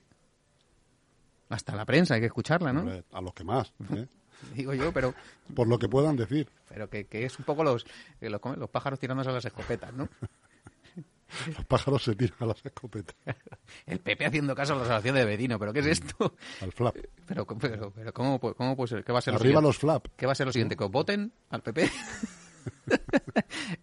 Hasta 1.49 1.75
la 1.75 1.85
prensa 1.85 2.15
hay 2.15 2.19
que 2.21 2.27
escucharla, 2.27 2.73
¿no? 2.73 2.81
Hombre, 2.81 3.03
a 3.11 3.21
los 3.21 3.33
que 3.33 3.43
más. 3.43 3.73
¿eh? 3.95 4.07
Digo 4.55 4.73
yo, 4.73 4.91
pero 4.91 5.13
Por 5.55 5.67
lo 5.67 5.77
que 5.77 5.87
puedan 5.87 6.15
decir. 6.15 6.49
pero 6.67 6.89
que, 6.89 7.05
que 7.05 7.25
es 7.25 7.37
un 7.37 7.45
poco 7.45 7.63
los, 7.63 7.85
que 8.19 8.29
los, 8.29 8.41
los 8.57 8.69
pájaros 8.69 8.99
tirándose 8.99 9.29
a 9.29 9.33
las 9.33 9.45
escopetas, 9.45 9.93
¿no? 9.93 10.07
Los 11.55 11.65
pájaros 11.65 12.03
se 12.03 12.15
tiran 12.15 12.37
a 12.39 12.45
las 12.47 12.65
escopetas. 12.65 13.15
El 13.85 13.99
PP 13.99 14.25
haciendo 14.25 14.55
caso 14.55 14.73
a 14.73 14.77
la 14.77 14.81
asociación 14.83 15.15
de 15.15 15.25
vecino, 15.25 15.59
pero 15.59 15.73
¿qué 15.73 15.79
es 15.79 15.87
esto? 15.87 16.35
Al 16.61 16.71
flap. 16.71 16.95
Pero, 17.25 17.47
pero, 17.47 17.89
pero 17.91 18.13
¿cómo, 18.13 18.37
cómo 18.37 18.75
puede 18.75 18.89
ser? 18.89 19.03
¿Qué 19.05 19.13
va 19.13 19.19
a 19.19 19.21
ser 19.21 19.33
Arriba 19.33 19.61
los 19.61 19.77
flap. 19.77 20.07
¿Qué 20.17 20.25
va 20.25 20.33
a 20.33 20.35
ser 20.35 20.45
lo 20.45 20.51
siguiente? 20.51 20.75
¿Que 20.75 20.83
voten 20.83 21.31
al 21.49 21.61
PP? 21.61 21.89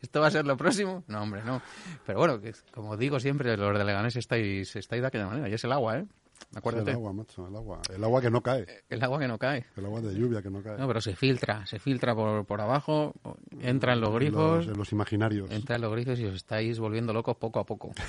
¿Esto 0.02 0.20
va 0.20 0.26
a 0.26 0.30
ser 0.30 0.46
lo 0.46 0.58
próximo? 0.58 1.04
No, 1.08 1.22
hombre, 1.22 1.42
no. 1.42 1.62
Pero 2.04 2.18
bueno, 2.18 2.38
como 2.70 2.98
digo 2.98 3.18
siempre, 3.18 3.56
los 3.56 3.76
de 3.76 3.84
Leganés 3.84 4.14
estáis, 4.16 4.76
estáis 4.76 5.00
de 5.00 5.08
aquella 5.08 5.26
manera. 5.26 5.48
Y 5.48 5.54
es 5.54 5.64
el 5.64 5.72
agua, 5.72 5.98
¿eh? 5.98 6.06
Acuérdate. 6.54 6.90
El 6.90 6.96
agua, 6.96 7.12
macho, 7.12 7.46
el 7.46 7.54
agua. 7.56 7.80
El 7.94 8.02
agua 8.04 8.20
que 8.20 8.30
no 8.30 8.42
cae. 8.42 8.66
El 8.88 9.02
agua 9.04 9.18
que 9.18 9.28
no 9.28 9.38
cae. 9.38 9.64
El 9.76 9.84
agua 9.86 10.00
de 10.00 10.14
lluvia 10.14 10.42
que 10.42 10.50
no 10.50 10.62
cae. 10.62 10.78
No, 10.78 10.86
pero 10.88 11.00
se 11.00 11.14
filtra, 11.14 11.64
se 11.66 11.78
filtra 11.78 12.14
por, 12.14 12.44
por 12.44 12.60
abajo, 12.60 13.14
entra 13.60 13.92
en 13.92 14.00
los 14.00 14.12
grifos, 14.14 14.66
los, 14.66 14.68
en 14.68 14.78
los 14.78 14.92
imaginarios. 14.92 15.50
entra 15.50 15.76
en 15.76 15.82
los 15.82 15.92
grifos 15.92 16.18
y 16.18 16.24
os 16.26 16.34
estáis 16.34 16.78
volviendo 16.78 17.12
locos 17.12 17.36
poco 17.36 17.60
a 17.60 17.64
poco. 17.66 17.92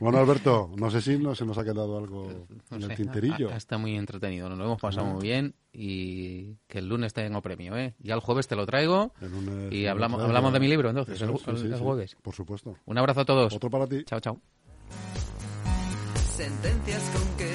Bueno, 0.00 0.18
Alberto, 0.18 0.72
no 0.76 0.90
sé 0.90 1.00
si 1.00 1.16
no 1.18 1.36
se 1.36 1.46
nos 1.46 1.56
ha 1.56 1.62
quedado 1.62 1.96
algo 1.96 2.46
No 2.68 2.76
en 2.76 2.82
el 2.82 2.88
sé, 2.90 2.96
tinterillo. 2.96 3.50
ha- 3.50 3.54
ha- 3.54 3.56
Está 3.56 3.78
muy 3.78 3.94
entretenido, 3.96 4.48
nos 4.48 4.58
lo 4.58 4.64
hemos 4.64 4.80
pasado 4.80 5.06
muy 5.06 5.22
bien 5.22 5.54
y 5.72 6.56
que 6.66 6.80
el 6.80 6.88
lunes 6.88 7.14
tengo 7.14 7.40
premio, 7.42 7.76
¿eh? 7.76 7.94
Ya 8.00 8.14
el 8.14 8.20
jueves 8.20 8.48
te 8.48 8.56
lo 8.56 8.66
traigo 8.66 9.12
El 9.20 9.30
lunes- 9.30 9.72
y 9.72 9.84
el 9.84 9.90
hablamos, 9.90 10.20
hablamos 10.20 10.52
de 10.52 10.58
mi 10.58 10.66
libro 10.66 10.88
entonces, 10.90 11.14
Eso, 11.22 11.30
el, 11.30 11.38
sí, 11.38 11.44
el- 11.46 11.58
sí, 11.58 11.66
el 11.68 11.76
sí, 11.76 11.80
jueves. 11.84 12.16
Por 12.20 12.34
supuesto. 12.34 12.76
Un 12.86 12.98
abrazo 12.98 13.20
a 13.20 13.24
todos. 13.24 13.54
Otro 13.54 13.70
para 13.70 13.86
ti. 13.86 14.02
Chao, 14.04 14.18
chao. 14.18 14.40
Sentencias 16.36 17.02
con 17.12 17.36
que 17.36 17.53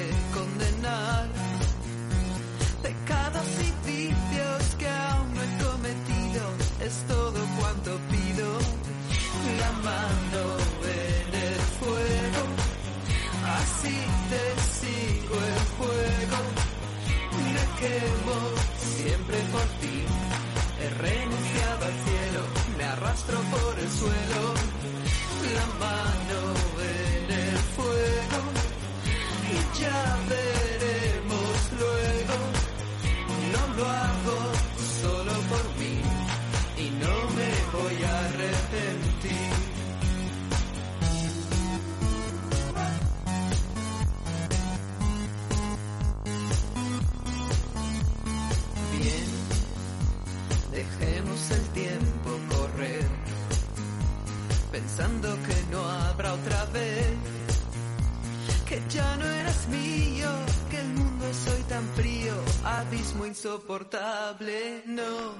insoportable, 63.40 64.82
no. 64.86 65.34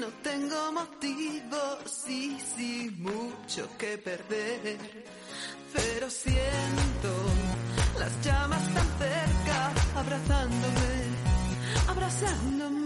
No 0.00 0.06
tengo 0.22 0.72
motivos, 0.72 1.78
sí, 1.84 2.38
sí, 2.56 2.90
mucho 2.98 3.68
que 3.76 3.98
perder, 3.98 4.78
pero 5.74 6.08
siento 6.08 7.12
las 7.98 8.24
llamas 8.24 8.64
tan 8.74 8.88
cerca, 8.98 9.72
abrazándome, 9.96 10.94
abrazándome. 11.88 12.81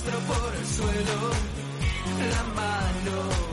Arrastro 0.00 0.18
por 0.20 0.54
el 0.54 0.66
suelo. 0.66 1.30
La 2.30 2.42
mano 2.54 3.49